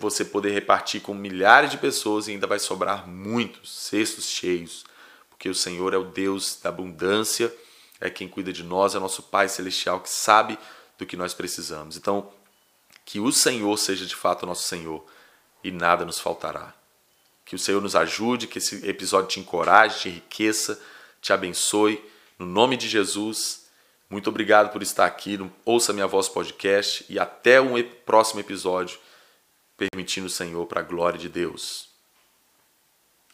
você 0.00 0.24
poder 0.24 0.50
repartir 0.50 1.00
com 1.00 1.14
milhares 1.14 1.70
de 1.70 1.78
pessoas 1.78 2.28
e 2.28 2.32
ainda 2.32 2.46
vai 2.46 2.58
sobrar 2.58 3.06
muitos 3.06 3.70
cestos 3.70 4.26
cheios, 4.26 4.84
porque 5.28 5.48
o 5.48 5.54
Senhor 5.54 5.92
é 5.92 5.96
o 5.96 6.04
Deus 6.04 6.58
da 6.62 6.68
abundância, 6.68 7.54
é 8.00 8.08
quem 8.08 8.28
cuida 8.28 8.52
de 8.52 8.62
nós, 8.62 8.94
é 8.94 8.98
nosso 8.98 9.22
Pai 9.24 9.48
celestial 9.48 10.00
que 10.00 10.10
sabe 10.10 10.58
do 10.96 11.06
que 11.06 11.16
nós 11.16 11.34
precisamos. 11.34 11.96
Então, 11.96 12.32
que 13.04 13.18
o 13.18 13.32
Senhor 13.32 13.76
seja 13.76 14.06
de 14.06 14.14
fato 14.14 14.46
nosso 14.46 14.64
Senhor 14.64 15.04
e 15.64 15.70
nada 15.70 16.04
nos 16.04 16.20
faltará. 16.20 16.77
Que 17.48 17.54
o 17.54 17.58
Senhor 17.58 17.80
nos 17.80 17.96
ajude, 17.96 18.46
que 18.46 18.58
esse 18.58 18.86
episódio 18.86 19.30
te 19.30 19.40
encoraje, 19.40 20.00
te 20.00 20.08
enriqueça, 20.10 20.78
te 21.18 21.32
abençoe. 21.32 21.98
No 22.38 22.44
nome 22.44 22.76
de 22.76 22.86
Jesus, 22.86 23.70
muito 24.10 24.28
obrigado 24.28 24.70
por 24.70 24.82
estar 24.82 25.06
aqui 25.06 25.38
no 25.38 25.50
Ouça 25.64 25.94
Minha 25.94 26.06
Voz 26.06 26.28
podcast 26.28 27.06
e 27.08 27.18
até 27.18 27.58
um 27.58 27.82
próximo 28.04 28.40
episódio, 28.40 28.98
permitindo 29.78 30.26
o 30.26 30.30
Senhor 30.30 30.66
para 30.66 30.80
a 30.80 30.84
glória 30.84 31.18
de 31.18 31.30
Deus. 31.30 31.87